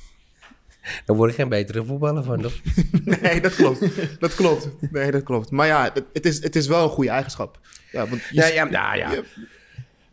[1.04, 2.60] Dan word ik geen betere voetballer van, toch?
[3.22, 3.80] Nee, dat klopt.
[4.20, 4.68] Dat klopt.
[4.90, 5.50] Nee, dat klopt.
[5.50, 7.58] Maar ja, het, is, het is wel een goede eigenschap.
[7.92, 9.10] Ja, want je- Ja, ja, nou ja.
[9.10, 9.24] je-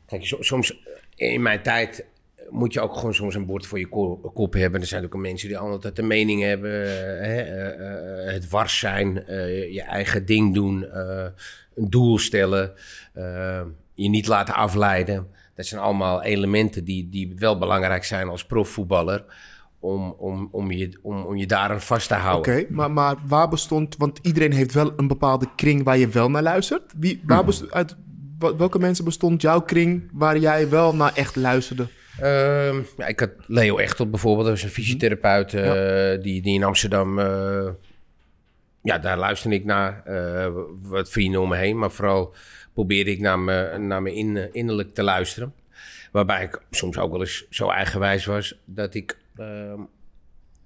[0.06, 0.80] Kijk, so- soms
[1.16, 2.06] in mijn tijd
[2.50, 4.82] moet je ook gewoon soms een bord voor je ko- kop hebben.
[4.82, 6.72] Er zijn ook mensen die altijd een mening hebben.
[6.72, 10.98] Hè, eh, eh, het wars zijn, eh, je eigen ding doen,
[11.76, 12.74] een doel stellen,
[13.94, 15.28] je niet laten afleiden.
[15.56, 19.24] Dat zijn allemaal elementen die, die wel belangrijk zijn als profvoetballer.
[19.80, 22.54] Om, om, om, je, om, om je daaraan vast te houden.
[22.54, 23.96] Oké, maar, maar waar bestond...
[23.98, 26.94] Want iedereen heeft wel een bepaalde kring waar je wel naar luistert.
[26.98, 27.96] Wie, waar bestond, uit
[28.58, 31.88] welke mensen bestond jouw kring waar jij wel naar echt luisterde?
[32.20, 36.64] Ehm, ja, ik had Leo Echtel bijvoorbeeld, dat is een fysiotherapeut eh, die, die in
[36.64, 37.20] Amsterdam.
[37.20, 37.70] eh,
[38.82, 40.02] ja, daar luisterde ik naar.
[40.06, 40.48] eh,
[40.82, 42.34] wat vrienden om me heen, maar vooral
[42.74, 45.54] probeerde ik naar me, naar me in, innerlijk te luisteren.
[46.12, 49.18] Waarbij ik soms ook wel eens zo eigenwijs was dat ik,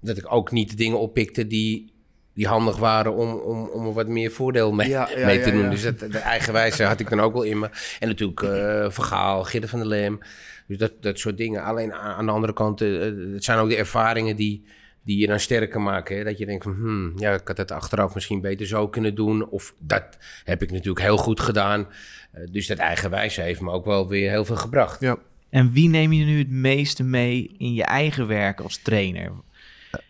[0.00, 1.92] dat ik ook niet de dingen oppikte die,
[2.34, 5.50] die handig waren om, om, om er wat meer voordeel mee, Ja, ja, mee te
[5.50, 5.62] doen.
[5.62, 5.70] ja.
[5.70, 7.68] Dus dat, de eigenwijze had ik dan ook wel in me.
[8.00, 10.18] En natuurlijk eh Vergaal, Gidde van der Leem.
[10.66, 11.62] Dus dat, dat soort dingen.
[11.62, 13.00] Alleen aan, de andere kant, eh,
[13.32, 14.64] het zijn ook de ervaringen die,
[15.02, 16.16] die je dan sterker maken.
[16.16, 16.24] Hè?
[16.24, 19.48] Dat je denkt van, hmm, ja, ik had het achteraf misschien beter zo kunnen doen.
[19.48, 20.04] Of dat
[20.44, 21.88] heb ik natuurlijk heel goed gedaan.
[22.32, 25.00] Eh, dus dat eigenwijze heeft me ook wel weer heel veel gebracht.
[25.00, 25.18] Ja.
[25.54, 29.32] En wie neem je nu het meeste mee in je eigen werk als trainer?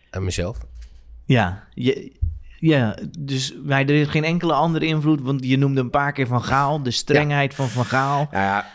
[0.09, 0.57] En mezelf.
[1.25, 2.11] Ja, je,
[2.59, 6.27] ja dus wij, er is geen enkele andere invloed, want je noemde een paar keer
[6.27, 8.27] Van Gaal, de strengheid van Van Gaal.
[8.31, 8.71] Ja,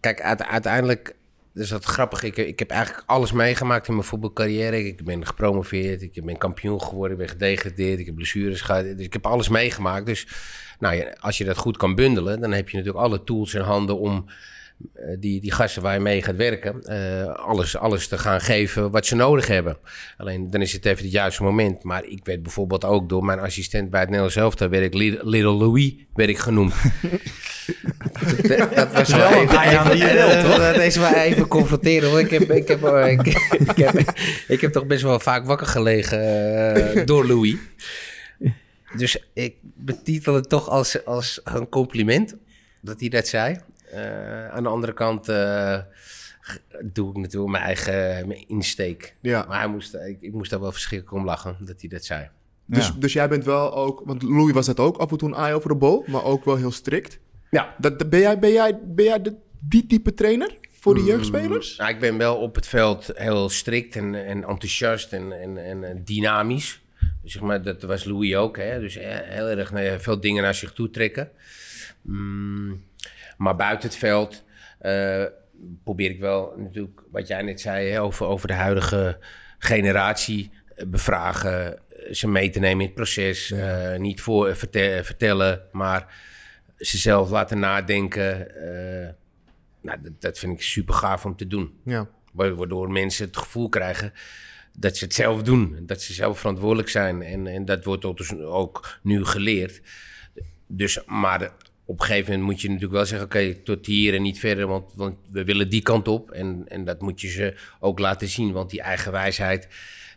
[0.00, 1.14] kijk, uite- uiteindelijk
[1.54, 2.22] is dat grappig.
[2.22, 4.86] Ik, ik heb eigenlijk alles meegemaakt in mijn voetbalcarrière.
[4.86, 8.84] Ik ben gepromoveerd, ik ben kampioen geworden, ik ben gedegradeerd, ik heb blessures gehad.
[8.84, 10.06] Dus ik heb alles meegemaakt.
[10.06, 10.26] Dus
[10.78, 13.98] nou als je dat goed kan bundelen, dan heb je natuurlijk alle tools in handen
[13.98, 14.34] om eh,
[15.18, 19.06] die, die gasten waar je mee gaat werken, eh, alles, alles te gaan geven wat
[19.06, 19.76] ze nodig hebben.
[20.16, 21.82] Alleen dan is het even het juiste moment.
[21.82, 25.28] Maar ik werd bijvoorbeeld ook door mijn assistent bij het Nederlands Elftal, werd ik Little
[25.28, 26.74] Little Louis, werd ik genoemd.
[28.48, 30.72] dat, dat was wel even, ga je aan even- eh, toch?
[30.72, 32.20] dat is wel even confronteren hoor.
[32.20, 33.26] Ik heb, ik, heb, eh, ik,
[33.68, 34.14] ik, heb,
[34.48, 36.18] ik heb toch best wel vaak wakker gelegen
[36.96, 37.56] eh, door Louis.
[38.96, 42.36] Dus ik betitel het toch als, als een compliment
[42.80, 43.58] dat hij dat zei.
[43.92, 45.78] Eh, aan de andere kant eh,
[46.84, 49.16] doe ik natuurlijk mijn eigen mijn insteek.
[49.20, 49.44] Ja.
[49.48, 52.28] Maar hij moest, ik, ik moest daar wel verschrikkelijk om lachen dat hij dat zei.
[52.66, 52.94] Dus, Ja.
[52.98, 55.54] dus jij bent wel ook, want Louis was dat ook af en toe een eye
[55.54, 57.18] over de bol, maar ook wel heel strikt.
[57.50, 57.74] Ja.
[57.78, 61.76] Dat, dat- ben jij, ben jij, ben jij de, die type trainer voor de jeugdspelers?
[61.76, 65.84] Nou, ik ben wel op het veld heel strikt en, en enthousiast en, en, en,
[65.84, 66.82] en dynamisch.
[67.22, 68.56] Dus zeg maar, dat was Louis ook.
[68.56, 68.80] Hè?
[68.80, 71.30] Dus eh, heel erg nou veel dingen naar zich toe trekken.
[72.02, 72.82] Mm,
[73.42, 74.44] maar buiten het veld
[74.78, 75.24] eh,
[75.84, 79.18] probeer ik wel natuurlijk, wat jij net zei, over, over de huidige
[79.58, 81.76] generatie eh, bevragen.
[81.78, 83.54] eh, Ze mee te nemen in het proces.
[83.98, 86.14] niet voor verte- vertellen, maar
[86.78, 88.46] ze zelf laten nadenken.
[89.82, 91.80] nou, dat, dat vind ik super gaaf om te doen.
[91.84, 92.08] Ja.
[92.32, 94.12] Wa- Waardoor mensen het gevoel krijgen
[94.78, 95.78] dat ze het zelf doen.
[95.86, 97.22] Dat ze zelf verantwoordelijk zijn.
[97.22, 99.80] En, en dat wordt ook, dus ook nu geleerd.
[100.66, 101.52] Dus, maar
[101.84, 103.26] op een gegeven moment moet je natuurlijk wel zeggen...
[103.26, 106.30] oké, tot hier en niet verder, want, want we willen die kant op.
[106.30, 108.52] En, en dat moet je ze ook laten zien.
[108.52, 109.68] Want die eigen wijsheid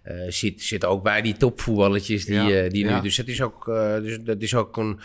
[0.05, 2.95] eh, zit, zit ook bij die topvoetballetjes die, Ja, eh, die ja.
[2.95, 3.01] nu...
[3.01, 4.99] Dus dat is ook, eh, dus dat is ook een...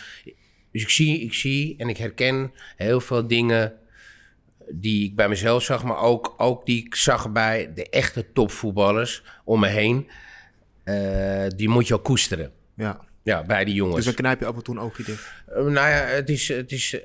[0.72, 3.72] Dus ik zie, ik zie en ik herken heel veel dingen
[4.72, 9.22] die ik bij mezelf zag, maar ook, ook die ik zag bij de echte topvoetballers
[9.44, 10.08] om me heen.
[11.56, 12.52] Die moet je ook koesteren.
[12.74, 13.08] Ja.
[13.22, 13.96] Ja, bij die jongens.
[13.96, 15.32] Dus dan knijp je af en toe een oogje dicht.
[15.46, 17.00] Eh, nou ja, het is, het is eh,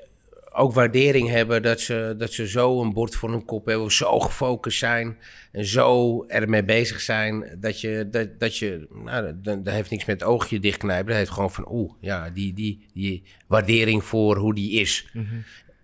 [0.52, 4.20] ook waardering hebben dat ze, dat ze zo een bord voor hun kop hebben, zo
[4.20, 5.18] gefocust zijn
[5.52, 10.06] en zo ermee bezig zijn dat je, dat, dat je, nou, dat, dat heeft niks
[10.06, 14.38] met het oogje dichtknijpen, dat heeft gewoon van, oeh, ja, die, die, die waardering voor
[14.38, 15.08] hoe die is.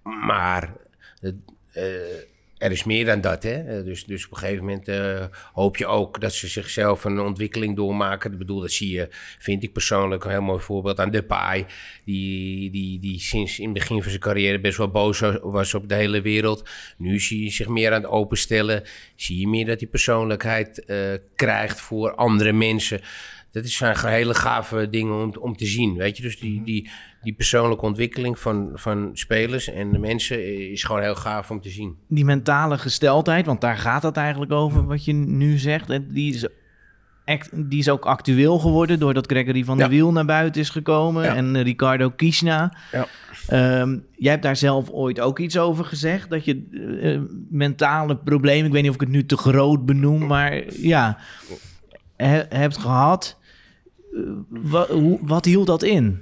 [0.03, 0.73] Maar
[1.19, 1.35] het,
[1.71, 1.83] eh,
[2.61, 3.77] er is meer dan dat, hè.
[3.77, 7.19] Eh, Dus, dus op een gegeven moment eh, hoop je ook dat ze zichzelf een
[7.19, 8.31] ontwikkeling doormaken.
[8.31, 9.07] Ik bedoel, dat zie je,
[9.39, 11.65] vind ik persoonlijk, een heel mooi voorbeeld aan Depay.
[12.05, 15.89] Die, die, die sinds in het begin van zijn carrière best wel boos was op
[15.89, 16.69] de hele wereld.
[16.97, 18.83] Nu zie je zich meer aan het openstellen.
[19.15, 20.97] Zie je meer dat die persoonlijkheid eh,
[21.35, 23.01] krijgt voor andere mensen.
[23.51, 26.23] Dat is- zijn hele gave dingen om, om te zien, weet je.
[26.23, 26.89] Dus die, die,
[27.21, 31.69] die persoonlijke ontwikkeling van, van spelers en de mensen is gewoon heel gaaf om te
[31.69, 31.95] zien.
[32.07, 35.87] Die mentale gesteldheid, want daar gaat het eigenlijk over wat je nu zegt.
[36.13, 36.47] Die is,
[37.25, 39.91] act- die is ook actueel geworden doordat Gregory van der Ja.
[39.91, 41.23] Wiel naar buiten is gekomen.
[41.23, 41.35] Ja.
[41.35, 42.77] En eh, Ricardo Kishna.
[42.91, 43.07] Ja.
[43.47, 46.29] Ehm, jij hebt daar zelf ooit ook iets over gezegd.
[46.29, 46.63] Dat je
[47.01, 47.19] eh,
[47.49, 51.17] mentale problemen, ik weet niet of ik het nu te groot benoem, maar ja,
[52.15, 53.39] he- hebt gehad.
[54.13, 54.19] Eh,
[54.49, 56.21] wa- hoe- wat hield dat in?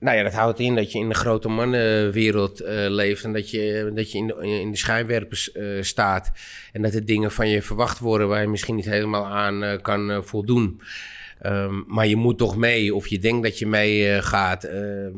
[0.00, 3.50] Nou ja, dat houdt in dat je in de grote mannenwereld eh, leeft en dat
[3.50, 6.32] je, dat je in, de, in de schijnwerpers eh, staat.
[6.72, 9.80] En dat er dingen van je verwacht worden waar je misschien niet helemaal aan eh,
[9.82, 10.80] kan voldoen.
[11.40, 14.64] Ehm, maar je moet toch mee, of je denkt dat je mee gaat.
[14.64, 15.12] Ehm,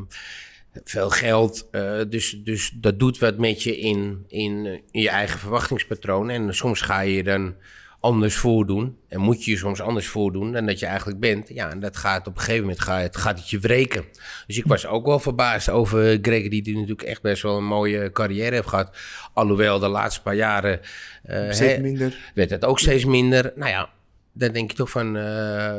[0.85, 1.69] veel geld,
[2.09, 6.31] dus, dus dat doet wat met je in, in, in je eigen verwachtingspatroon.
[6.31, 7.55] En soms ga je dan
[8.01, 8.97] anders voordoen.
[9.09, 11.49] En moet je je soms anders voordoen dan dat je eigenlijk bent.
[11.49, 14.05] Ja, en dat gaat op een gegeven moment gaat, het, gaat het je wreken.
[14.47, 18.13] Dus ik was ook wel verbaasd over Gregory, die natuurlijk echt best wel een mooie
[18.13, 18.97] carrière heeft gehad.
[19.33, 20.81] Alhoewel de laatste paar jaren
[21.23, 22.31] Steeds hè, minder.
[22.35, 23.53] werd het ook steeds minder.
[23.57, 23.91] Nou ja,
[24.33, 25.75] dan denk je toch van eh,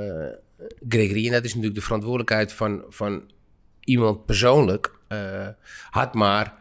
[0.90, 1.26] Gregory.
[1.26, 3.32] En dat is natuurlijk de verantwoordelijkheid van, van
[3.80, 5.00] iemand persoonlijk.
[5.08, 5.48] eh,
[5.90, 6.61] had maar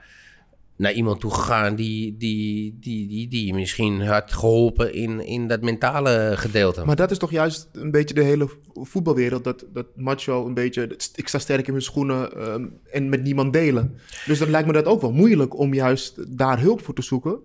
[0.81, 5.49] naar iemand toe gegaan die, die, die, die, die je misschien had geholpen in, in
[5.49, 6.85] dat mentale gedeelte.
[6.85, 9.45] Maar dat is toch juist een beetje de hele voetbalwereld.
[9.45, 13.53] Dat, dat macho een beetje, ik sta sterk in mijn schoenen ehm, en met niemand
[13.53, 13.99] delen.
[14.27, 17.39] Dus dan lijkt me dat ook wel moeilijk om juist daar hulp voor te zoeken.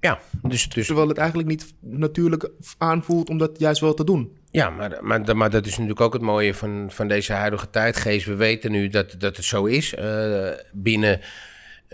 [0.00, 0.86] Ja, dus, dus...
[0.86, 4.36] Terwijl het eigenlijk niet natuurlijk aanvoelt om dat juist wel te doen.
[4.50, 8.26] Ja, maar, maar, maar dat is natuurlijk ook het mooie van, van deze huidige tijdgeest.
[8.26, 9.94] We weten nu dat, dat het zo is.
[9.94, 11.20] Uh, binnen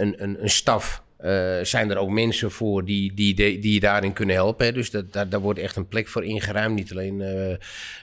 [0.00, 4.12] een, een, een staf uh, zijn er ook mensen voor die, die, die, je daarin
[4.12, 4.66] kunnen helpen.
[4.66, 4.72] Hè.
[4.72, 6.74] Dus dat, daar, daar wordt echt een plek voor ingeruimd.
[6.74, 7.56] Niet alleen uh,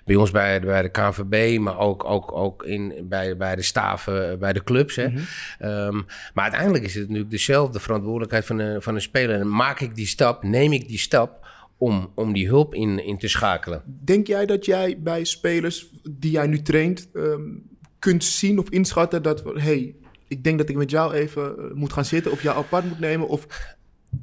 [0.05, 4.39] bij ons bij, bij de KNVB, maar ook, ook, ook in, bij, bij de staven,
[4.39, 4.95] bij de clubs.
[4.95, 5.07] Hè.
[5.07, 5.15] Mm
[5.59, 5.69] -hmm.
[5.69, 9.39] um, maar uiteindelijk is het natuurlijk dezelfde verantwoordelijkheid van een, van een speler.
[9.39, 13.17] En maak ik die stap, neem ik die stap om, om die hulp in, in
[13.17, 13.83] te schakelen.
[13.85, 17.63] Denk jij dat jij bij spelers die jij nu traint um,
[17.99, 19.43] kunt zien of inschatten dat...
[19.53, 19.95] Hey,
[20.27, 22.99] ik denk dat ik met jou even uh, moet gaan zitten of jou apart moet
[22.99, 23.47] nemen of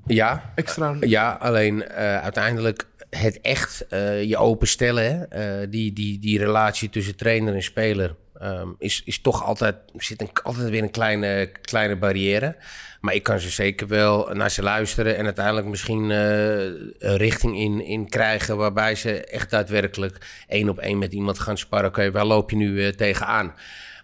[0.07, 0.97] ja, extra.
[1.01, 5.69] ja, alleen uh, uiteindelijk het echt uh, je openstellen, hè?
[5.69, 10.31] die, die, die relatie tussen trainer en speler, um, is, is toch altijd, zit een,
[10.43, 12.57] altijd weer een kleine, kleine barrière.
[13.01, 17.81] Maar ik kan ze zeker wel naar ze luisteren en uiteindelijk misschien een richting in,
[17.81, 21.89] in krijgen waarbij ze echt daadwerkelijk één op één met iemand gaan sparren.
[21.89, 23.55] Oké, okay, waar loop je nu tegenaan?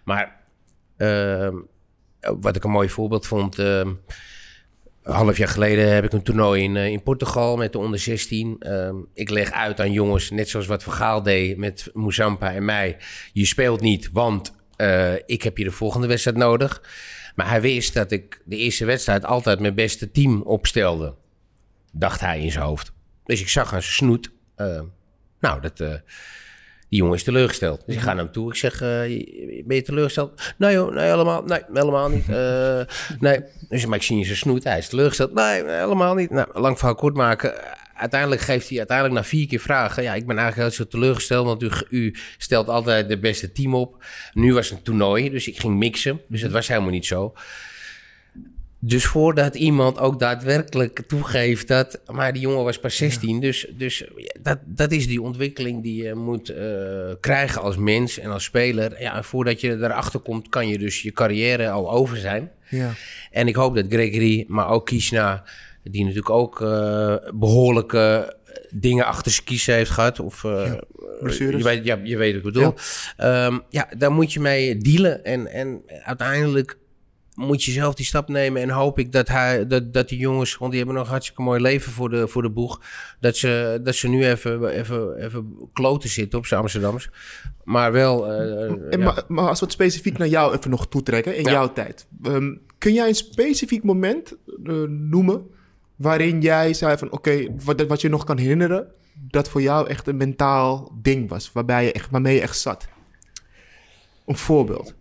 [0.03, 0.35] Maar
[0.97, 1.55] ehm,
[2.21, 3.59] wat ik een mooi voorbeeld vond.
[3.59, 3.81] Uh,
[5.03, 7.99] een half jaar geleden heb ik een toernooi in, uh, in Portugal met de onder
[7.99, 8.55] 16.
[8.59, 12.97] Uh, ik leg uit aan jongens, net zoals wat Vergaal deed met Mouzampa en mij.
[13.33, 16.81] Je speelt niet, want uh, ik heb je de volgende wedstrijd nodig.
[17.35, 21.15] Maar hij wist dat ik de eerste wedstrijd altijd mijn beste team opstelde.
[21.91, 22.91] Dacht hij in zijn hoofd.
[23.25, 24.31] Dus ik zag aan zijn snoet.
[25.39, 26.01] nou, dat
[26.91, 27.83] die jongen is teleurgesteld.
[27.85, 28.49] Dus ik ga naar hem toe.
[28.49, 28.89] Ik zeg, uh,
[29.65, 30.53] ben je teleurgesteld?
[30.57, 32.29] Nee joh, nee helemaal, nee, helemaal niet.
[32.29, 32.81] Uh,
[33.19, 33.39] nee.
[33.69, 35.33] Dus, maar ik zie in zijn snoet, hij is teleurgesteld.
[35.33, 36.29] Nee, helemaal niet.
[36.29, 37.53] Nou, lang verhaal kort maken.
[37.95, 40.03] Uiteindelijk geeft hij uiteindelijk na vier keer vragen.
[40.03, 43.75] Ja, ik ben eigenlijk heel zo teleurgesteld, want u, u stelt altijd de beste team
[43.75, 44.03] op.
[44.33, 46.21] Nu was het een toernooi, dus ik ging mixen.
[46.27, 47.33] Dus het was helemaal niet zo.
[48.83, 52.01] Dus voordat iemand ook daadwerkelijk toegeeft dat.
[52.11, 53.33] Maar die jongen was pas 16.
[53.33, 53.39] Ja.
[53.39, 54.03] Dus, dus
[54.41, 56.57] dat, dat is die ontwikkeling die je moet uh,
[57.19, 59.01] krijgen als mens en als speler.
[59.01, 62.51] Ja, voordat je erachter komt, kan je dus je carrière al over zijn.
[62.69, 62.93] Ja.
[63.31, 65.43] En ik hoop dat Gregory, maar ook Kishna,
[65.83, 68.35] die natuurlijk ook uh, behoorlijke
[68.69, 70.19] dingen achter zijn kiezen heeft gehad.
[70.19, 70.73] Of uh,
[71.21, 72.73] ja, je, weet, ja, je weet wat ik bedoel.
[73.17, 73.45] Ja.
[73.45, 75.23] Um, ja, daar moet je mee dealen.
[75.23, 76.77] En, en uiteindelijk
[77.41, 78.61] moet je zelf die stap nemen.
[78.61, 81.61] En hoop ik dat, hij, dat, dat die jongens, want die hebben nog hartstikke mooi
[81.61, 82.81] leven voor de, voor de boeg.
[83.19, 87.09] Dat ze, dat ze nu even, even, even kloten zitten op zijn Amsterdams.
[87.63, 88.31] Maar wel.
[88.31, 88.97] Uh, en ja.
[88.97, 91.51] maar, maar als we het specifiek naar jou even nog toetrekken, in ja.
[91.51, 92.07] jouw tijd.
[92.23, 95.47] Um, kun jij een specifiek moment uh, noemen
[95.95, 99.87] waarin jij zei van oké, okay, wat, wat je nog kan herinneren, dat voor jou
[99.87, 102.87] echt een mentaal ding was, waarbij je echt, waarmee je echt zat?
[104.25, 104.93] Een voorbeeld.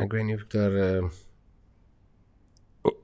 [0.00, 0.72] Ik weet niet of ik daar.
[0.72, 1.04] Uh...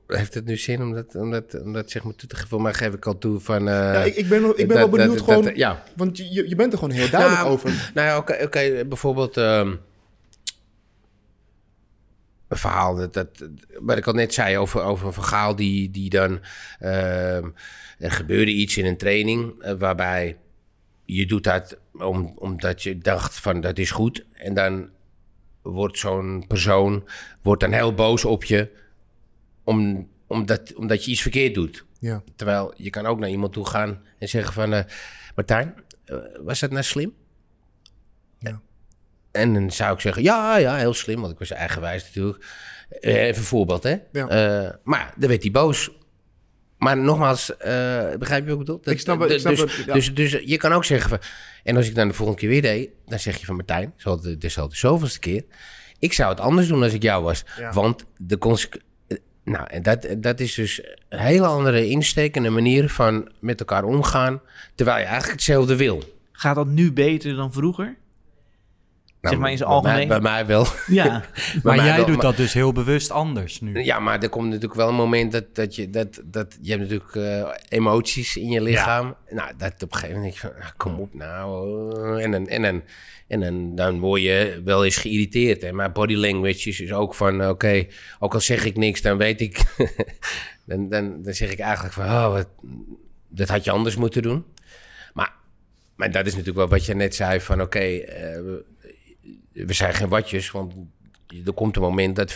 [0.07, 2.61] Heeft het nu zin om dat, om dat, om dat zeg maar toe te geven?
[2.61, 3.67] Maar geef ik al toe van.
[3.67, 5.43] Uh, ja, ik, ik ben, ik ben dat, wel benieuwd dat, gewoon.
[5.43, 5.83] dat, ja.
[5.95, 7.91] Want je, je bent er gewoon heel duidelijk nou, over.
[7.93, 9.37] Nou ja, oké, okay, okay, bijvoorbeeld.
[9.37, 9.71] Uh,
[12.47, 16.09] een verhaal, dat, dat, wat ik al net zei over, over een verhaal die, die
[16.09, 16.39] dan.
[16.81, 17.35] Uh,
[17.99, 20.37] er gebeurde iets in een training uh, waarbij
[21.05, 24.25] je doet dat om, omdat je dacht van dat is goed.
[24.33, 24.89] En dan
[25.71, 27.07] wordt zo'n persoon
[27.41, 28.71] wordt dan heel boos op je
[29.63, 31.85] om, omdat, omdat je iets verkeerd doet.
[31.99, 32.23] Ja.
[32.35, 34.73] Terwijl je kan ook naar iemand toe gaan en zeggen van...
[34.73, 34.79] Uh,
[35.35, 37.13] Martijn, uh, was dat nou slim?
[38.39, 38.61] Ja.
[39.31, 41.19] En dan zou ik zeggen, ja, ja, heel slim.
[41.21, 42.45] Want ik was eigenwijs natuurlijk.
[43.01, 43.97] Uh, even een voorbeeld, hè?
[44.11, 44.79] Ja.
[44.83, 45.91] maar dan werd hij boos.
[46.77, 47.57] Maar nogmaals, uh,
[48.19, 48.79] begrijp je wat ik bedoel?
[48.83, 49.93] Ik snap, ik snap dus, het, ja.
[49.93, 51.09] dus, dus je kan ook zeggen...
[51.09, 51.19] Van,
[51.63, 52.89] en als ik dan de volgende keer weer deed...
[53.05, 55.43] dan zeg je van Martijn, zo de, de, de zoveelste keer...
[55.99, 57.45] ik zou het anders doen als ik jou was.
[57.57, 57.71] Ja.
[57.71, 58.85] Want de consequentie...
[59.43, 63.59] Nou, en dat, dat is dus een hele andere insteek en een manier van met
[63.59, 64.41] elkaar omgaan...
[64.75, 66.03] terwijl je eigenlijk hetzelfde wil.
[66.31, 67.97] Gaat dat nu beter dan vroeger?
[69.21, 70.07] Nou, zeg maar in zijn bij mij- algemeen.
[70.07, 70.65] Bij mij wel.
[70.87, 71.23] Ja,
[71.63, 73.83] Bij Maar jij wel, doet maar- dat dus heel bewust anders nu.
[73.83, 75.89] Ja, maar er komt natuurlijk wel een moment dat, dat je...
[75.89, 79.15] Dat, dat, je hebt natuurlijk eh, emoties in je lichaam.
[79.29, 80.65] Nou, dat op een gegeven moment denk je van...
[80.67, 82.17] ah, kom op nou.
[82.17, 82.83] eh, En, dan, en, dan,
[83.27, 85.61] en dan, dan word je wel eens geïrriteerd.
[85.61, 85.71] Hè?
[85.71, 87.41] Maar body language is dus ook van...
[87.41, 87.85] eh, Oké,
[88.19, 89.61] ook al zeg ik niks, dan weet ik...
[90.65, 92.05] dan, dan, dan zeg ik eigenlijk van...
[92.05, 92.47] Oh, wat,
[93.27, 94.45] dat had je anders moeten doen.
[95.13, 95.33] Maar,
[95.95, 97.61] maar dat is natuurlijk wel wat je net zei van...
[97.61, 98.39] Oké, eh,
[99.65, 100.73] we zijn geen watjes, want
[101.45, 102.35] er komt een moment dat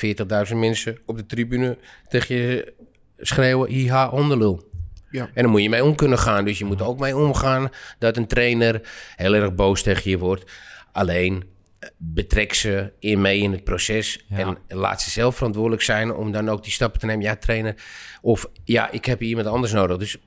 [0.49, 2.73] 40.000 mensen op de tribune tegen je
[3.17, 4.69] schreeuwen, hiha, hondenlul.
[5.11, 5.29] Ja.
[5.33, 6.45] En dan moet je mee om kunnen gaan.
[6.45, 7.69] Dus je moet ook mee omgaan
[7.99, 8.81] dat een trainer
[9.15, 10.51] heel erg boos tegen je wordt.
[10.91, 11.43] Alleen
[11.79, 14.25] eh, betrek ze in mee in het proces.
[14.29, 17.23] En laat ze zelf verantwoordelijk zijn om dan ook die stappen te nemen.
[17.23, 17.75] Ja, trainer.
[18.21, 19.97] Of ja, ik heb hier iemand anders nodig.
[19.97, 20.17] Dus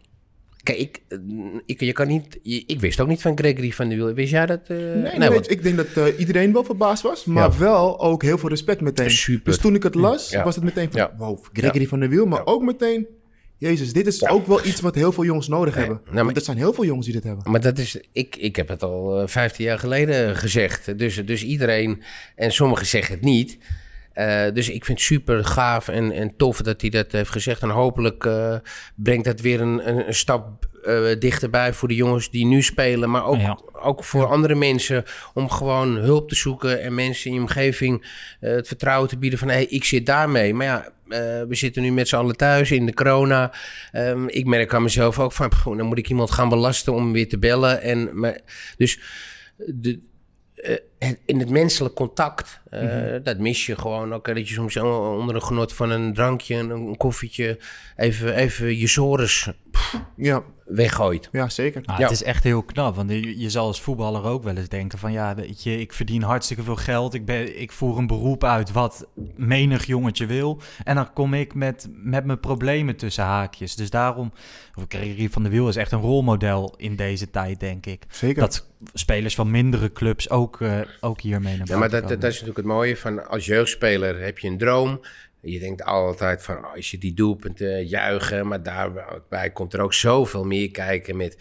[0.65, 1.19] kijk, ik, eh,
[1.67, 4.13] ik, je kan niet, ik wist ook niet van Gregory van de Wiel.
[4.15, 4.61] Wist jij dat?
[4.69, 4.77] eh?
[4.77, 7.59] Nee, Nee, nee, want- ik denk dat eh, iedereen wel verbaasd was, maar Ja.
[7.59, 9.11] wel ook heel veel respect meteen.
[9.11, 9.45] Super.
[9.45, 10.45] Dus toen ik het las, Ja.
[10.45, 11.15] was het meteen van, Ja.
[11.19, 13.07] wow, Gregory van der Wiel, maar ook meteen,
[13.59, 16.01] jezus, dit is ook wel iets wat heel veel jongens nodig hebben.
[16.03, 17.51] nou, maar- Want er zijn heel veel jongens die dit hebben.
[17.51, 20.99] Maar dat is, ik, ik heb het al eh, 15 jaar geleden gezegd.
[20.99, 22.03] Dus, dus iedereen,
[22.37, 23.59] en sommigen zeggen het niet.
[24.15, 27.63] Eh, dus ik vind het super gaaf en, en tof dat hij dat heeft gezegd.
[27.63, 28.57] En hopelijk eh,
[28.95, 33.11] brengt dat weer een, een, een stap eh, dichterbij voor de jongens die nu spelen.
[33.11, 33.59] Maar ook, Ja.
[33.73, 35.05] ook voor andere mensen
[35.35, 36.83] om gewoon hulp te zoeken.
[36.83, 38.07] En mensen in je omgeving
[38.41, 39.49] het vertrouwen te bieden van...
[39.49, 40.55] hé, hey, ik zit daarmee.
[40.55, 40.93] Maar ja,
[41.49, 43.53] we zitten nu met z'n allen thuis in de corona.
[43.93, 45.49] Ehm, ik merk aan mezelf ook van...
[45.49, 47.83] pff, dan moet ik iemand gaan belasten om weer te bellen.
[47.83, 48.41] En, maar,
[48.77, 49.01] dus
[49.57, 50.01] de,
[51.25, 53.23] in het menselijk contact, eh, Mhm.
[53.23, 54.27] dat mis je gewoon ook.
[54.27, 57.59] hè, Dat je soms onder een genot van een drankje, een, een koffietje...
[57.97, 59.51] even, even je sores
[60.17, 61.29] Ja, weggooit.
[61.33, 61.83] ja zeker.
[61.85, 62.05] Nou, Ja.
[62.05, 64.99] Het is echt heel knap, want je, je zal als voetballer ook wel eens denken
[64.99, 68.45] van ja, weet je, ik verdien hartstikke veel geld, ik, ben, ik voer een beroep
[68.45, 73.77] uit wat menig jongetje wil en dan kom ik met, met mijn problemen tussen haakjes.
[73.77, 74.33] Dus daarom,
[74.89, 78.03] Gregory van der Wiel is echt een rolmodel in deze tijd, denk ik.
[78.11, 78.41] Zeker.
[78.43, 82.31] Dat spelers van mindere clubs ook, eh, ook hiermee naar Ja, maar dat, dat, dat
[82.31, 85.01] is natuurlijk het mooie van als jeugdspeler heb je een droom.
[85.41, 89.95] Je denkt altijd van oh, als je die doelpunten juichen, maar daarbij komt er ook
[89.95, 91.37] zoveel meer kijken met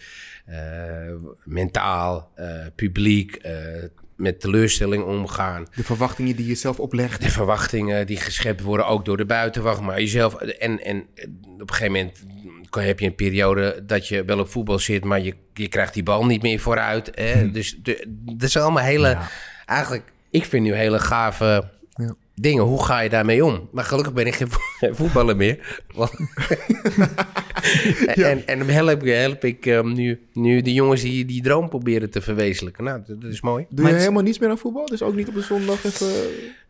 [0.46, 3.54] eh, mentaal, eh, publiek, eh,
[4.16, 5.66] met teleurstelling omgaan.
[5.74, 7.22] De verwachtingen die je zelf oplegt.
[7.22, 10.34] De verwachtingen die geschept worden ook door de buitenwacht, maar jezelf.
[10.34, 11.06] En, en
[11.60, 12.24] op een gegeven moment
[12.74, 15.94] kan- heb je een periode dat je wel op voetbal zit, maar je, je krijgt
[15.94, 17.10] die bal niet meer vooruit.
[17.14, 17.50] Hè?
[17.50, 17.78] Dus
[18.36, 19.28] dat zijn allemaal hele, Ja.
[19.66, 21.70] eigenlijk, ik vind nu hele gave.
[22.34, 22.62] Dingen.
[22.64, 23.68] Hoe ga je daarmee om?
[23.72, 25.82] Maar gelukkig ben ik geen vo- geen voetballer meer.
[25.94, 26.12] Want-
[28.14, 32.10] en, en, help, ik- help ik ehm, nu, nu de jongens die die droom proberen
[32.10, 32.84] te verwezenlijken.
[32.84, 33.66] Nou, dat, dat is mooi.
[33.70, 34.86] Doe je helemaal niets meer aan voetbal?
[34.86, 36.08] Dus ook niet op de zondag even...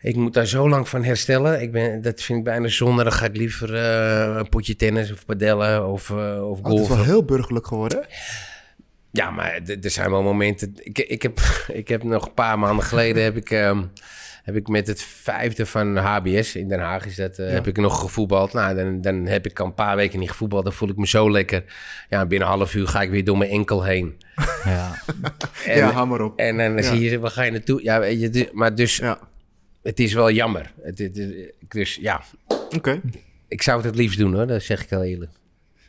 [0.01, 1.62] Ik moet daar zo lang van herstellen.
[1.62, 3.03] Ik ben, dat vind ik bijna zonde.
[3.03, 6.81] Dan ga ik liever eh, een potje tennis of padellen of, eh of Oh, het
[6.81, 7.99] is wel heel burgerlijk geworden.
[8.01, 8.07] hè?
[9.11, 10.73] Ja, maar er zijn wel momenten...
[10.77, 11.39] Ik, ik, heb,
[11.73, 13.23] ik heb nog een paar maanden geleden...
[13.23, 13.83] heb ik, ehm,
[14.45, 17.07] heb ik met het vijfde van HBS in Den Haag...
[17.07, 18.53] Is dat, eh, heb ik nog gevoetbald.
[18.53, 20.65] Nou, dan, dan heb ik al een paar weken niet gevoetbald.
[20.65, 21.65] Dan voel ik me zo lekker.
[22.09, 24.17] Ja, binnen een half uur ga ik weer door mijn enkel heen.
[24.65, 25.03] Ja.
[25.67, 26.39] En, Ja, hamer op.
[26.39, 26.83] En dan Ja.
[26.83, 27.83] zie je, waar ga je naartoe?
[27.83, 28.97] Ja, weet je, du- maar dus...
[28.97, 29.19] Ja,
[29.83, 30.73] Het is wel jammer.
[30.83, 32.23] Het, het- het- dus ja,
[32.77, 33.01] oké.
[33.49, 34.47] ik zou het het liefst doen hoor.
[34.47, 35.31] Dat zeg ik heel eerlijk.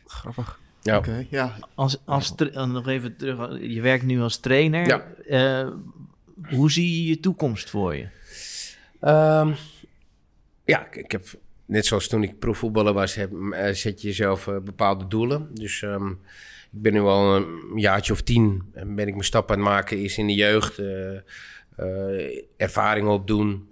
[0.06, 0.58] Grappig.
[0.82, 0.96] Ja.
[0.96, 1.56] Oké, ja.
[1.74, 4.86] Als, als nog even terug, je werkt nu als trainer.
[4.86, 5.04] Ja.
[5.28, 5.68] Eh,
[6.56, 8.06] hoe zie je je toekomst voor je?
[9.00, 9.52] Ehm,
[10.64, 11.24] ja, ik, heb
[11.64, 15.48] net zoals toen ik profvoetballer was, heb, eh, zet je jezelf eh, bepaalde doelen.
[15.54, 16.10] Dus ehm,
[16.76, 19.68] ik ben nu al een jaartje of tien, eh, ben ik mijn stap aan het
[19.68, 20.78] maken, is in de jeugd.
[20.78, 21.16] eh,
[21.76, 23.68] eh, ervaring opdoen,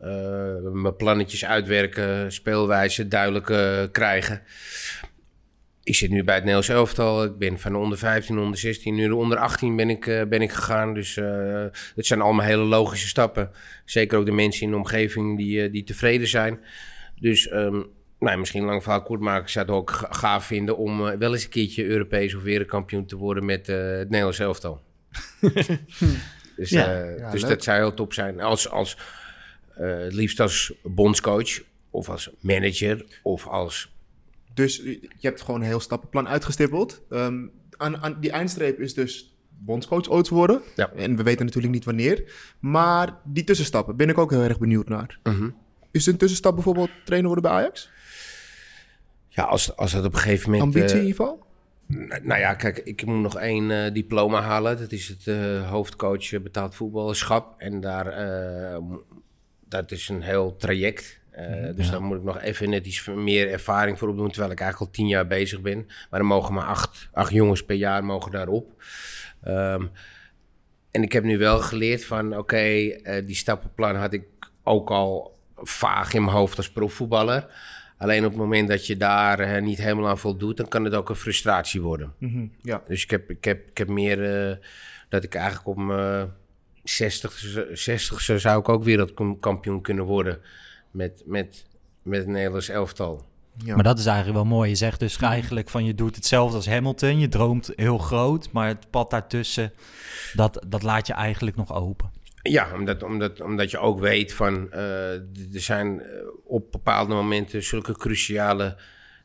[0.72, 3.46] mijn plannetjes uitwerken, speelwijze duidelijk
[3.92, 4.42] krijgen.
[5.84, 7.24] Ik zit nu bij het Nederlands elftal.
[7.24, 10.22] Ik ben van de onder 15, onder 16, nu de onder 18 ben ik, eh,
[10.24, 10.94] ben ik gegaan.
[10.94, 11.64] Dus eh
[11.94, 13.50] het zijn allemaal hele logische stappen.
[13.84, 16.60] Zeker ook de mensen in de omgeving die, eh, die tevreden zijn.
[17.20, 17.82] Dus ehm,
[18.18, 19.42] nou, misschien lang verhaal kort maken.
[19.42, 23.06] Ik zou het ook ga- gaaf vinden om wel eens een keertje Europees of wereldkampioen
[23.06, 24.82] te worden met eh, het Nederlands elftal.
[26.56, 27.02] dus Ja.
[27.02, 27.50] eh, Ja, dus leuk.
[27.50, 28.40] dat zou heel top zijn.
[28.40, 28.96] Als, als,
[29.74, 31.60] eh, het liefst als bondscoach
[31.90, 33.92] of als manager of als
[34.54, 37.02] Dus je hebt gewoon een heel stappenplan uitgestippeld.
[37.10, 37.46] Ehm,
[37.76, 40.60] aan, aan die eindstreep is dus bondscoach ooit worden.
[40.76, 40.90] Ja.
[40.92, 42.32] En we weten natuurlijk niet wanneer.
[42.60, 45.18] Maar die tussenstappen ben ik ook heel erg benieuwd naar.
[45.22, 45.50] Mhm.
[45.90, 47.90] Is een tussenstap bijvoorbeeld trainer worden bij Ajax?
[49.28, 50.74] Ja, als, als het op een gegeven moment...
[50.74, 51.46] Ambitie eh, in ieder geval?
[51.92, 54.78] n- nou ja, kijk, ik moet nog één eh, diploma halen.
[54.78, 57.54] Dat is het eh, hoofdcoach betaald voetballerschap.
[57.58, 58.06] En daar,
[59.74, 61.20] dat is een heel traject.
[61.30, 64.30] Eh, dus daar moet ik nog even net iets meer ervaring voor opdoen.
[64.30, 65.86] Terwijl ik eigenlijk al tien jaar bezig ben.
[66.10, 68.82] Maar er mogen maar acht, acht jongens per jaar mogen daarop.
[69.42, 69.86] Ehm,
[70.90, 74.24] en ik heb nu wel geleerd van, oké, eh, die stappenplan had ik
[74.62, 77.46] ook al vaag in mijn hoofd als profvoetballer.
[77.98, 80.94] Alleen op het moment dat je daar eh, niet helemaal aan voldoet, dan kan het
[80.94, 82.14] ook een frustratie worden.
[82.18, 82.82] Mhm, ja.
[82.86, 84.18] Dus ik heb, ik heb, ik heb meer
[85.08, 86.30] dat ik eigenlijk op mijn
[86.84, 90.40] 60, 60 zou ik ook wereldkampioen kunnen worden.
[90.90, 91.66] met, met,
[92.02, 93.24] met het Nederlands elftal.
[93.64, 93.74] Ja.
[93.74, 94.68] Maar dat is eigenlijk wel mooi.
[94.68, 97.18] Je zegt dus eigenlijk van je doet hetzelfde als Hamilton.
[97.18, 99.72] Je droomt heel groot, maar het pad daartussen,
[100.32, 102.10] dat, dat laat je eigenlijk nog open.
[102.42, 105.12] Ja, omdat, omdat, omdat je ook weet van eh,
[105.54, 106.08] er zijn eh,
[106.44, 108.76] op bepaalde momenten zulke cruciale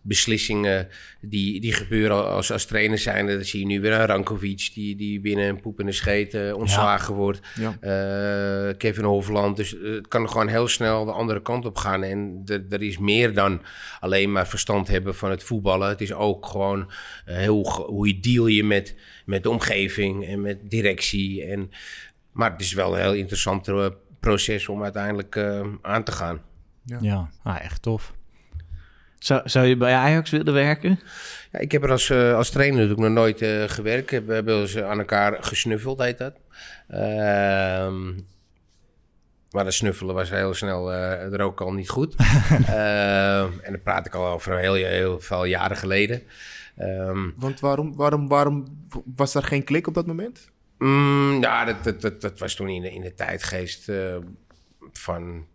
[0.01, 0.87] beslissingen
[1.21, 3.27] die, die gebeuren als, als trainer zijn.
[3.27, 6.33] Dat zie je nu weer aan Rankovic, die, die binnen een poep en een scheet
[6.33, 7.39] eh, ontslagen wordt.
[7.55, 7.77] Ja.
[7.79, 9.57] Eh, Kevin Hofland.
[9.57, 12.03] Dus eh, het kan gewoon heel snel de andere kant op gaan.
[12.03, 13.61] En er is meer dan
[13.99, 15.89] alleen maar verstand hebben van het voetballen.
[15.89, 16.91] Het is ook gewoon
[17.25, 18.95] heel, hoe je deal je met,
[19.25, 21.43] met de omgeving en met directie.
[21.43, 21.71] En,
[22.31, 23.67] maar het is wel een heel interessant
[24.19, 26.41] proces om uiteindelijk eh, aan te gaan.
[26.99, 28.13] Ja, ah, echt tof.
[29.20, 30.99] Zou, zou je bij Ajax willen werken?
[31.51, 34.09] Ja, ik heb er als, eh, als trainer natuurlijk nog nooit eh, gewerkt.
[34.09, 36.34] We hebben wel eens aan elkaar gesnuffeld, heet dat.
[36.88, 38.11] Ehm,
[39.51, 42.15] maar dat snuffelen was heel snel eh er ook al niet goed.
[42.67, 46.24] Ehm, en dan praat ik al over heel, heel veel jaren geleden.
[46.78, 48.65] Ehm, Want waarom, waarom, waarom
[49.15, 50.51] was er geen klik op dat moment?
[50.78, 54.15] Mm, ja, dat, dat, dat, dat was toen in de, in de tijdgeest eh,
[54.91, 55.45] van...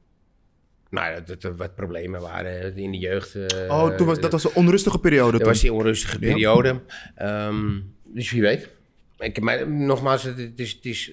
[0.95, 3.35] Nou, dat er wat problemen waren in de jeugd.
[3.35, 5.49] eh, oh, toen was, dat was een onrustige periode Dat toen.
[5.49, 6.33] was die onrustige Ja.
[6.33, 6.81] periode.
[7.15, 8.69] Ehm, dus wie weet.
[9.19, 11.13] Ik, maar, nogmaals, het, het is, het is,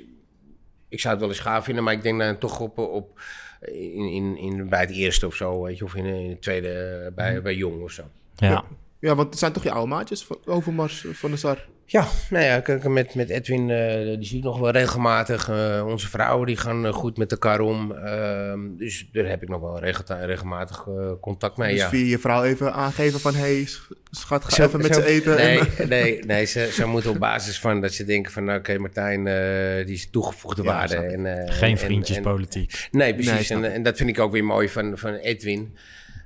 [0.90, 3.20] ik zou het wel eens gaaf vinden, maar ik denk dan toch op, op
[3.62, 7.12] in, in, in, bij het eerste of zo, weet je, of in, in het tweede
[7.16, 8.04] bij, bij Jong of zo.
[8.36, 8.50] Ja.
[8.50, 8.64] Ja,
[9.02, 11.66] want het zijn toch je oude maatjes, van- Overmars eh, van de Sar?
[11.86, 15.50] Ja, nou ja, kijk, met, met Edwin, eh, die zie ik nog wel regelmatig.
[15.50, 17.92] Eh, onze vrouwen die gaan goed met elkaar om.
[17.92, 20.88] Ehm, dus daar heb ik nog wel regel- regelmatig
[21.22, 21.90] contact mee, dus ja.
[21.90, 23.34] via je vrouw even aangeven van...
[23.34, 23.68] hé, hey,
[24.12, 25.36] schat, ga Zo- even met zo- ze eten.
[25.36, 28.44] Nee, en, nee, nee ze, ze moeten op basis van dat ze denken van...
[28.44, 30.96] nou, oké, Martijn, eh, die is toegevoegde Ja, waarde.
[30.96, 32.72] En, eh, Geen en- vriendjespolitiek.
[32.92, 33.50] en- nee, Nee, precies.
[33.50, 35.76] en, en dat vind ik ook weer mooi van, van Edwin.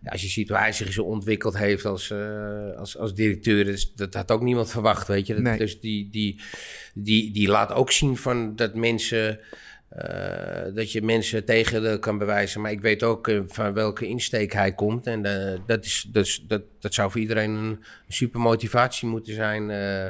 [0.05, 3.63] Ja, als je ziet hoe hij zich zo ontwikkeld heeft als, eh, als, als directeur...
[3.65, 5.33] Dus dat had ook niemand verwacht, weet je.
[5.33, 5.57] Dat- Nee.
[5.57, 6.41] Dus die, die,
[6.93, 9.39] die, die laat ook zien van dat mensen...
[9.89, 12.61] eh, dat je mensen tegen de kan bewijzen.
[12.61, 15.07] Maar ik weet ook eh, van welke insteek hij komt.
[15.07, 15.21] En
[15.65, 19.69] dat, is, dat, is- dat, dat zou voor iedereen een super motivatie moeten zijn.
[19.69, 20.05] eh.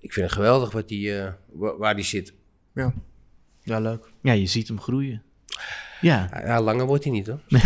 [0.00, 2.32] ik vind het geweldig wat die, eh, wa- waar hij zit.
[2.74, 2.94] ja.
[3.62, 4.04] ja, leuk.
[4.22, 5.22] Ja, je ziet hem groeien.
[6.00, 7.40] Ja, Ja, langer wordt hij niet hoor.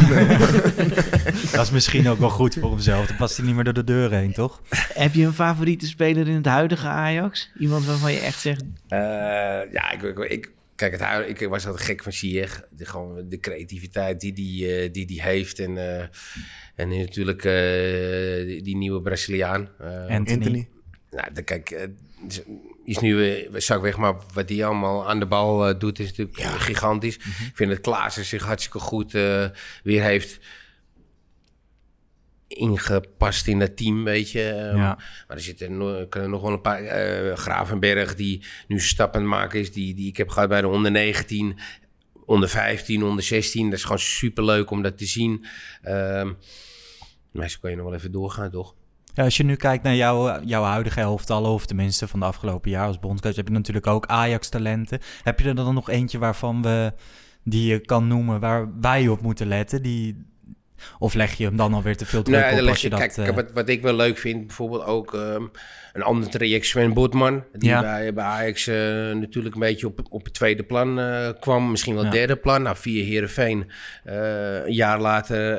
[1.53, 3.07] Dat is misschien ook wel goed voor hemzelf.
[3.07, 4.63] Dan past hij niet meer door de deur heen, toch?
[4.93, 7.51] heb je een favoriete speler in het huidige Ajax?
[7.59, 8.63] Iemand waarvan je echt zegt...
[8.89, 8.99] Eh,
[9.73, 12.63] ja, ik, ik, ik- kijk, het, hui- ik was altijd gek van Ziyech.
[12.71, 15.59] De, gewoon de creativiteit die die, eh, die, die heeft.
[15.59, 16.05] En, eh,
[16.75, 19.69] en nu natuurlijk eh, die, die nieuwe Braziliaan.
[19.79, 20.17] Eh, Anthony.
[20.37, 20.69] Anthony.
[21.11, 21.89] Nou, de, kijk,
[22.85, 26.07] is- nu eh, zak weg, maar wat hij allemaal aan de bal eh, doet is
[26.17, 27.15] natuurlijk gigantisch.
[27.17, 29.47] Ik vind dat Klaassen zich hartstikke goed eh,
[29.83, 30.39] weer heeft
[32.47, 34.49] ingepast in dat team, weet je.
[34.49, 34.95] Ehm, Ja.
[35.29, 36.83] Maar er zitten nog, kunnen nog wel een paar...
[36.83, 39.73] eh, Gravenberg, die nu zijn stap aan het maken is.
[39.73, 41.59] Die, die ik heb gehad bij de onder 19,
[42.25, 43.65] onder 15, onder 16.
[43.65, 45.45] Dat is gewoon superleuk om dat te zien.
[45.83, 46.33] Ehm
[47.33, 48.75] maar zo kan je nog wel even doorgaan, toch?
[49.15, 52.71] Ja, als je nu kijkt naar jouw, jouw huidige elftallen, of tenminste van de afgelopen
[52.71, 55.01] jaar als bondscoach, heb je natuurlijk ook Ajax-talenten.
[55.23, 56.93] Heb je er dan nog eentje waarvan we,
[57.45, 59.83] die je kan noemen, waar wij op moeten letten?
[59.83, 60.32] Die,
[60.99, 62.99] of leg je hem dan alweer te veel druk Nee, op als je je, dat...
[63.15, 65.43] kijk, eh, wat, wat ik wel leuk vind, bijvoorbeeld ook ehm,
[65.93, 67.45] een ander traject, Sven Botman.
[67.53, 67.81] Die Ja.
[67.81, 68.77] bij, bij Ajax eh,
[69.13, 71.71] natuurlijk een beetje op, op het tweede plan eh, kwam.
[71.71, 72.11] Misschien wel Ja.
[72.11, 72.63] derde plan.
[72.63, 73.71] Nou, via Heerenveen
[74.05, 75.57] eh, een jaar later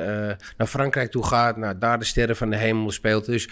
[0.56, 1.56] naar Frankrijk toe gaat.
[1.56, 3.24] Nou, daar de sterren van de hemel speelt.
[3.26, 3.48] Dus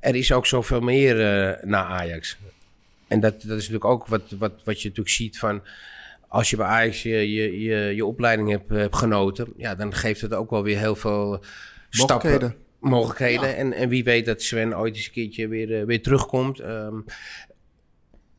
[0.00, 1.16] er is ook zoveel meer
[1.62, 2.36] naar Ajax.
[3.08, 5.62] En dat, dat is natuurlijk ook wat, wat, wat je natuurlijk ziet van...
[6.30, 9.52] Als je bij Ajax je, je, je, je opleiding hebt, hebt genoten...
[9.56, 11.44] Ja, dan geeft het ook wel weer heel veel
[11.88, 12.56] stappen Mogelijkheden.
[12.78, 13.56] mogelijkheden.
[13.56, 16.58] En, en wie weet dat Sven ooit eens een keertje weer, eh, weer terugkomt.
[16.58, 16.94] Ehm,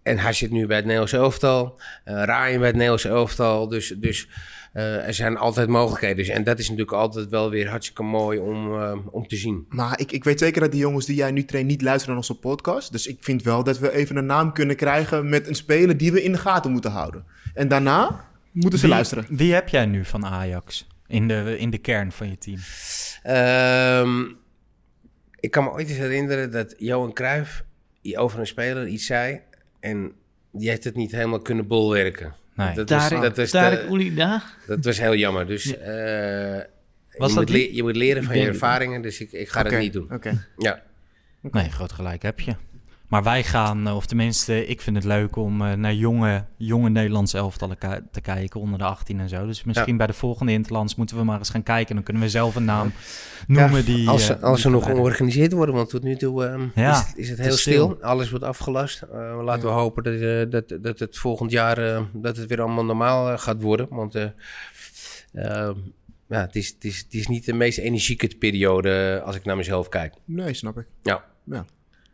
[0.04, 1.80] en hij zit nu bij het Nederlands elftal.
[2.04, 3.68] eh Ryan bij het Nederlands elftal.
[3.68, 4.28] Dus, dus
[4.72, 6.18] eh, er zijn altijd mogelijkheden.
[6.18, 9.66] Dus, en dat is natuurlijk altijd wel weer hartstikke mooi om, eh, om te zien.
[9.70, 12.24] Maar ik, ik weet zeker dat die jongens die jij nu traint niet luisteren naar
[12.28, 12.92] onze podcast.
[12.92, 16.12] Dus ik vind wel dat we even een naam kunnen krijgen met een speler die
[16.12, 17.26] we in de gaten moeten houden.
[17.54, 19.26] En daarna moeten ze wie, luisteren.
[19.30, 22.60] Wie heb jij nu van Ajax in de, in de kern van je team?
[23.24, 24.22] Ehm,
[25.40, 27.64] ik kan me ooit eens herinneren dat Johan Cruijff
[28.14, 29.42] over een speler iets zei.
[29.80, 30.12] En
[30.52, 32.36] die heeft het niet helemaal kunnen bolwerken.
[32.66, 32.76] Nee.
[32.76, 34.44] Dat, was, dat, was Tarek de- Oulida?
[34.68, 35.48] dat was heel jammer.
[35.48, 36.68] Dus eh, je,
[37.18, 39.02] Was moet je leren van je ervaringen.
[39.02, 40.14] Dus ik, ik ga dat niet doen.
[40.14, 40.48] Oké.
[40.58, 40.82] Ja.
[41.42, 42.56] Nee, groot gelijk heb je.
[43.12, 46.90] Maar wij gaan, eh, of tenminste, ik vind het leuk om eh, naar jonge, jonge
[46.90, 47.78] Nederlandse elftallen
[48.12, 49.46] te kijken, onder de 18 en zo.
[49.46, 51.96] Dus misschien bij de volgende Interlands moeten we maar eens gaan kijken.
[51.96, 52.92] Dan kunnen we zelf een naam
[53.48, 54.10] noemen Ja, die...
[54.10, 56.98] als, eh, als die ze nog georganiseerd worden, want tot nu toe ehm, Ja, is,
[57.08, 57.90] het- is het heel stil.
[57.94, 58.02] stil.
[58.04, 59.02] Alles wordt afgelast.
[59.02, 63.38] Eh, laten we hopen dat, dat, dat het volgend jaar dat het weer allemaal normaal
[63.38, 63.88] gaat worden.
[63.90, 64.24] Want eh,
[65.34, 65.74] ehm,
[66.28, 69.58] ja, het, is, het, is, het is niet de meest energieke periode als ik naar
[69.58, 70.14] mezelf kijk.
[70.26, 70.86] Nee, snap ik.
[71.02, 71.24] Ja.
[71.44, 71.66] ja.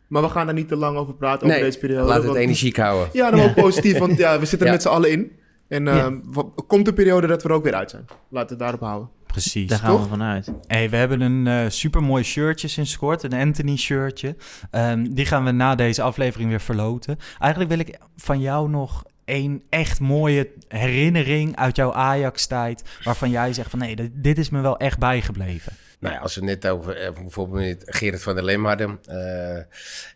[0.08, 2.06] Maar we gaan daar niet te lang over praten, Nee, over deze periode.
[2.06, 3.08] laat het want- energiek houden.
[3.12, 4.72] Ja, dan wel positief, want ja, we zitten er Ja.
[4.72, 5.32] met z'n allen in.
[5.68, 5.98] En Ja.
[5.98, 6.18] ehm,
[6.66, 8.04] komt een periode dat we er ook weer uit zijn.
[8.08, 9.08] Laten we het daarop houden.
[9.26, 9.68] Precies.
[9.68, 10.52] Daar gaan we vanuit.
[10.66, 14.36] Hey, we hebben een eh supermooi shirtje sinds kort, een Anthony shirtje.
[14.70, 17.18] Ehm, die gaan we na deze aflevering weer verloten.
[17.38, 22.82] Eigenlijk wil ik van jou nog een echt mooie herinnering uit jouw Ajax-tijd...
[23.04, 25.72] waarvan jij zegt van nee, dit is me wel echt bijgebleven.
[25.98, 28.98] Nou ja, als we net over eh, bijvoorbeeld Gerard van der Leem hadden.
[29.06, 29.62] eh,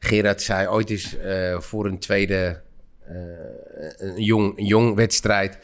[0.01, 2.63] Gerard zei ooit eens eh, voor een tweede
[3.97, 5.59] een jong, jong wedstrijd.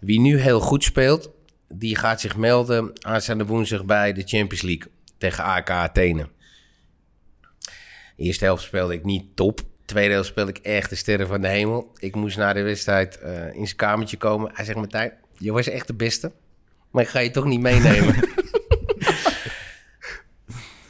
[0.00, 1.30] Wie nu heel goed speelt,
[1.68, 6.28] die gaat zich melden aanstaande woensdag bij de Champions League tegen AK Athene.
[8.16, 9.60] Eerste helft speelde ik niet top.
[9.84, 11.92] Tweede helft speelde ik echt de sterren van de hemel.
[11.98, 13.18] Ik moest na de wedstrijd
[13.52, 14.50] in zijn kamertje komen.
[14.54, 16.32] Hij zegt, Martijn, je was echt de beste.
[16.90, 18.14] Maar ik ga je toch niet meenemen.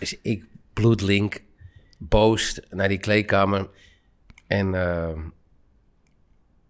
[0.04, 1.40] Dus ik bloedlink,
[1.98, 3.68] boos naar die kleedkamer.
[4.46, 5.18] En eh,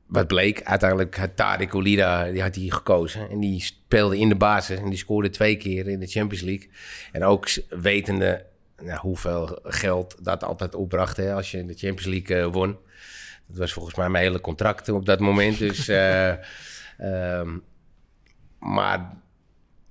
[0.07, 3.31] wat bleek, uiteindelijk had Tarek Olida, die had hij gekozen.
[3.31, 6.71] En die speelde in de basis en die scoorde twee keer in de Champions League.
[7.13, 12.07] En ook wetende nou, hoeveel geld dat altijd opbracht hè, als je in de Champions
[12.07, 12.79] League eh, won.
[13.47, 15.59] Dat was volgens mij mijn hele contract op dat moment.
[15.59, 16.29] Dus, eh,
[16.99, 17.59] ehm,
[18.59, 19.23] maar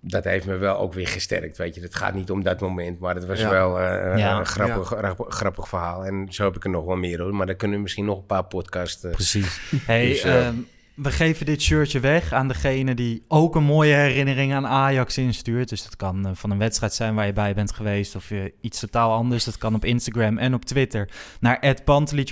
[0.05, 1.81] dat heeft me wel ook weer gesterkt, weet je.
[1.81, 3.49] Het gaat niet om dat moment, maar het was Ja.
[3.49, 4.39] wel eh, Ja.
[4.39, 6.05] een grappig, grappig, grappig verhaal.
[6.05, 7.35] En zo heb ik er nog wel meer hoor.
[7.35, 9.03] Maar dan kunnen we misschien nog een paar podcasts...
[9.03, 9.59] eh, Precies.
[9.85, 10.55] Hey, Dus, eh, ehm,
[10.95, 15.69] we geven dit shirtje weg aan degene die ook een mooie herinnering aan Ajax instuurt.
[15.69, 18.53] Dus dat kan eh, van een wedstrijd zijn waar je bij bent geweest of je
[18.61, 19.43] iets totaal anders.
[19.43, 21.75] Dat kan op Instagram en op Twitter naar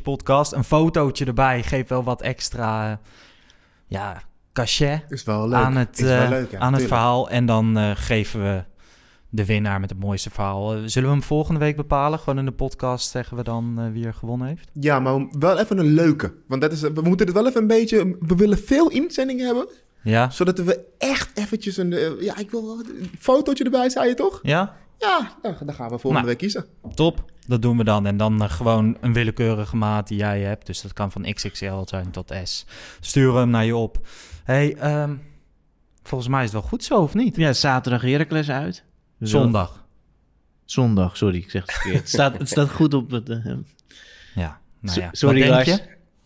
[0.03, 0.51] Podcast.
[0.53, 2.97] Een fotootje erbij geeft wel wat extra, eh,
[3.87, 4.21] ja,
[4.53, 5.59] cachet Is wel leuk.
[5.59, 7.29] aan het, wel eh, leuk, ja, aan het verhaal.
[7.29, 8.63] En dan eh, geven we
[9.29, 10.73] de winnaar met het mooiste verhaal.
[10.73, 12.19] Eh, zullen we hem volgende week bepalen?
[12.19, 14.69] Gewoon in de podcast zeggen we dan wie er gewonnen heeft?
[14.73, 16.33] Ja, maar wel even een leuke.
[16.47, 18.15] Want dat is, we moeten het wel even een beetje...
[18.19, 19.67] We willen veel inzendingen hebben.
[20.03, 20.29] Ja?
[20.29, 22.17] Zodat we echt eventjes een...
[22.19, 24.39] ja, ik wil een fotootje erbij, zei je toch?
[24.41, 24.75] Ja?
[25.01, 26.25] Ja, nou, dan gaan we volgende Nou.
[26.25, 26.65] week kiezen.
[26.95, 28.05] Top, dat doen we dan.
[28.05, 30.65] En dan gewoon een willekeurige maat die jij hebt.
[30.65, 32.65] Dus dat kan van XXL zijn tot S.
[32.99, 33.99] Stuur hem naar je op.
[34.51, 35.15] hey, ehm,
[36.03, 37.35] volgens mij is het wel goed zo, of niet?
[37.35, 38.83] Ja, zaterdag Heracles uit.
[39.19, 39.85] Dus Zondag.
[40.65, 41.99] Zondag, sorry, ik zeg het verkeerd.
[41.99, 43.29] Het staat, het staat goed op het...
[43.29, 43.45] eh,
[44.35, 45.09] Ja, nou so- ja.
[45.11, 45.65] Sorry, Lars.
[45.67, 45.79] je?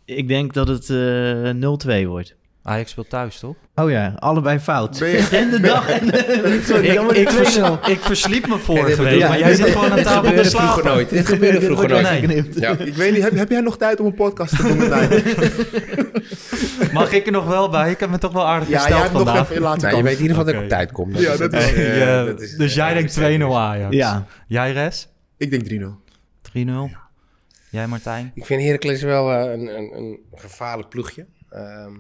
[0.05, 2.35] Ik denk dat het eh 0-2 wordt.
[2.67, 3.55] Ajax speelt thuis, toch?
[3.75, 4.99] Oh ja, allebei fout.
[4.99, 6.61] Ben je- En de dag en de...
[6.67, 7.89] Sorry, Ik, dan wordt ik, het vers- 2-0.
[7.89, 9.27] ik versliep me dit vorige week, ik.
[9.27, 10.91] maar jij zit gewoon aan tafel te gebeurde vroeger slapen.
[10.93, 11.09] nooit.
[11.09, 12.55] Dit gebeurde vroeger nooit.
[12.55, 12.77] Ja.
[12.77, 15.23] Ik weet niet, heb, heb jij nog tijd om een podcast te doen met mij?
[16.93, 17.91] Mag ik er nog wel bij?
[17.91, 19.57] Ik heb me toch wel aardig ja, jij gesteld hebt nog vandaag.
[19.57, 21.13] laatste Nou, je weet in ieder geval dat ik op tijd kom.
[21.13, 23.95] Dat Ja, dat is- Eh, eh, dat is- dus jij eh, denkt 2-0 Ajax.
[23.95, 24.25] Ja.
[24.47, 25.07] Jij, Res?
[25.37, 25.99] Ik denk 3-0.
[26.41, 26.89] 3-0.
[27.69, 28.31] Jij, Martijn?
[28.33, 31.25] Ik vind Heracles wel een, een, een gevaarlijk ploegje.
[31.49, 31.91] Ehm,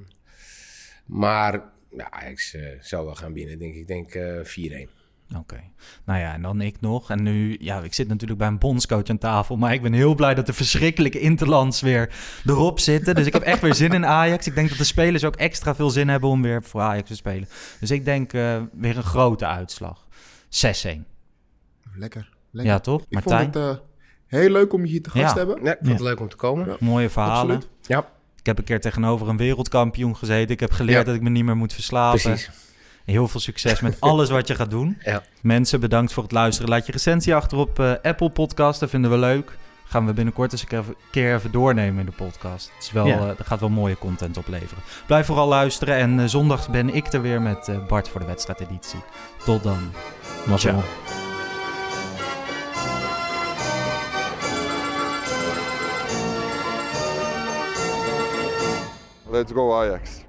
[1.05, 3.79] maar ja, Ajax eh, zal wel gaan winnen, denk ik.
[3.79, 4.89] Ik denk eh 4-1.
[5.37, 5.59] Oké.
[6.05, 7.09] Nou ja, en dan ik nog.
[7.09, 9.57] En nu, ja, ik zit natuurlijk bij een bondscoach aan tafel.
[9.57, 12.13] Maar ik ben heel blij dat de verschrikkelijke interlands weer
[12.45, 13.15] erop zitten.
[13.15, 14.47] Dus ik heb echt weer zin in Ajax.
[14.47, 17.15] Ik denk dat de spelers ook extra veel zin hebben om weer voor Ajax te
[17.15, 17.47] spelen.
[17.79, 20.05] Dus ik denk eh, weer een grote uitslag.
[20.05, 20.07] 6-1.
[21.95, 22.29] Lekker.
[22.51, 22.73] lekker.
[22.73, 23.01] Ja, toch?
[23.01, 23.41] Ik Martijn?
[23.43, 23.83] vond het eh,
[24.25, 25.31] heel leuk om je hier te gast Ja.
[25.31, 25.63] te hebben.
[25.63, 26.65] Ja, ik vond het leuk om te komen.
[26.67, 26.75] Ja.
[26.79, 27.55] Mooie verhalen.
[27.55, 27.77] Absoluut.
[27.87, 28.09] Ja,
[28.45, 30.49] Ik heb een keer tegenover een wereldkampioen gezeten.
[30.53, 31.03] Ik heb geleerd Ja.
[31.03, 32.21] dat ik me niet meer moet verslapen.
[32.21, 32.49] precies.
[33.05, 34.97] Heel veel succes met alles wat je gaat doen.
[35.03, 35.23] Ja.
[35.41, 36.69] Mensen, bedankt voor het luisteren.
[36.69, 38.79] Laat je recensie achter op eh, Apple Podcast.
[38.79, 39.57] Dat vinden we leuk.
[39.85, 42.71] Gaan we binnenkort eens een keer even, doornemen in de podcast.
[42.75, 43.17] Het is wel, Ja.
[43.19, 44.83] eh, dat gaat wel mooie content opleveren.
[45.07, 45.95] Blijf vooral luisteren.
[45.95, 48.99] En eh, zondag ben ik er weer met Bart voor de wedstrijdeditie.
[49.45, 49.91] Tot dan.
[50.57, 50.83] Ciao.
[59.35, 60.24] Let's go Ajax.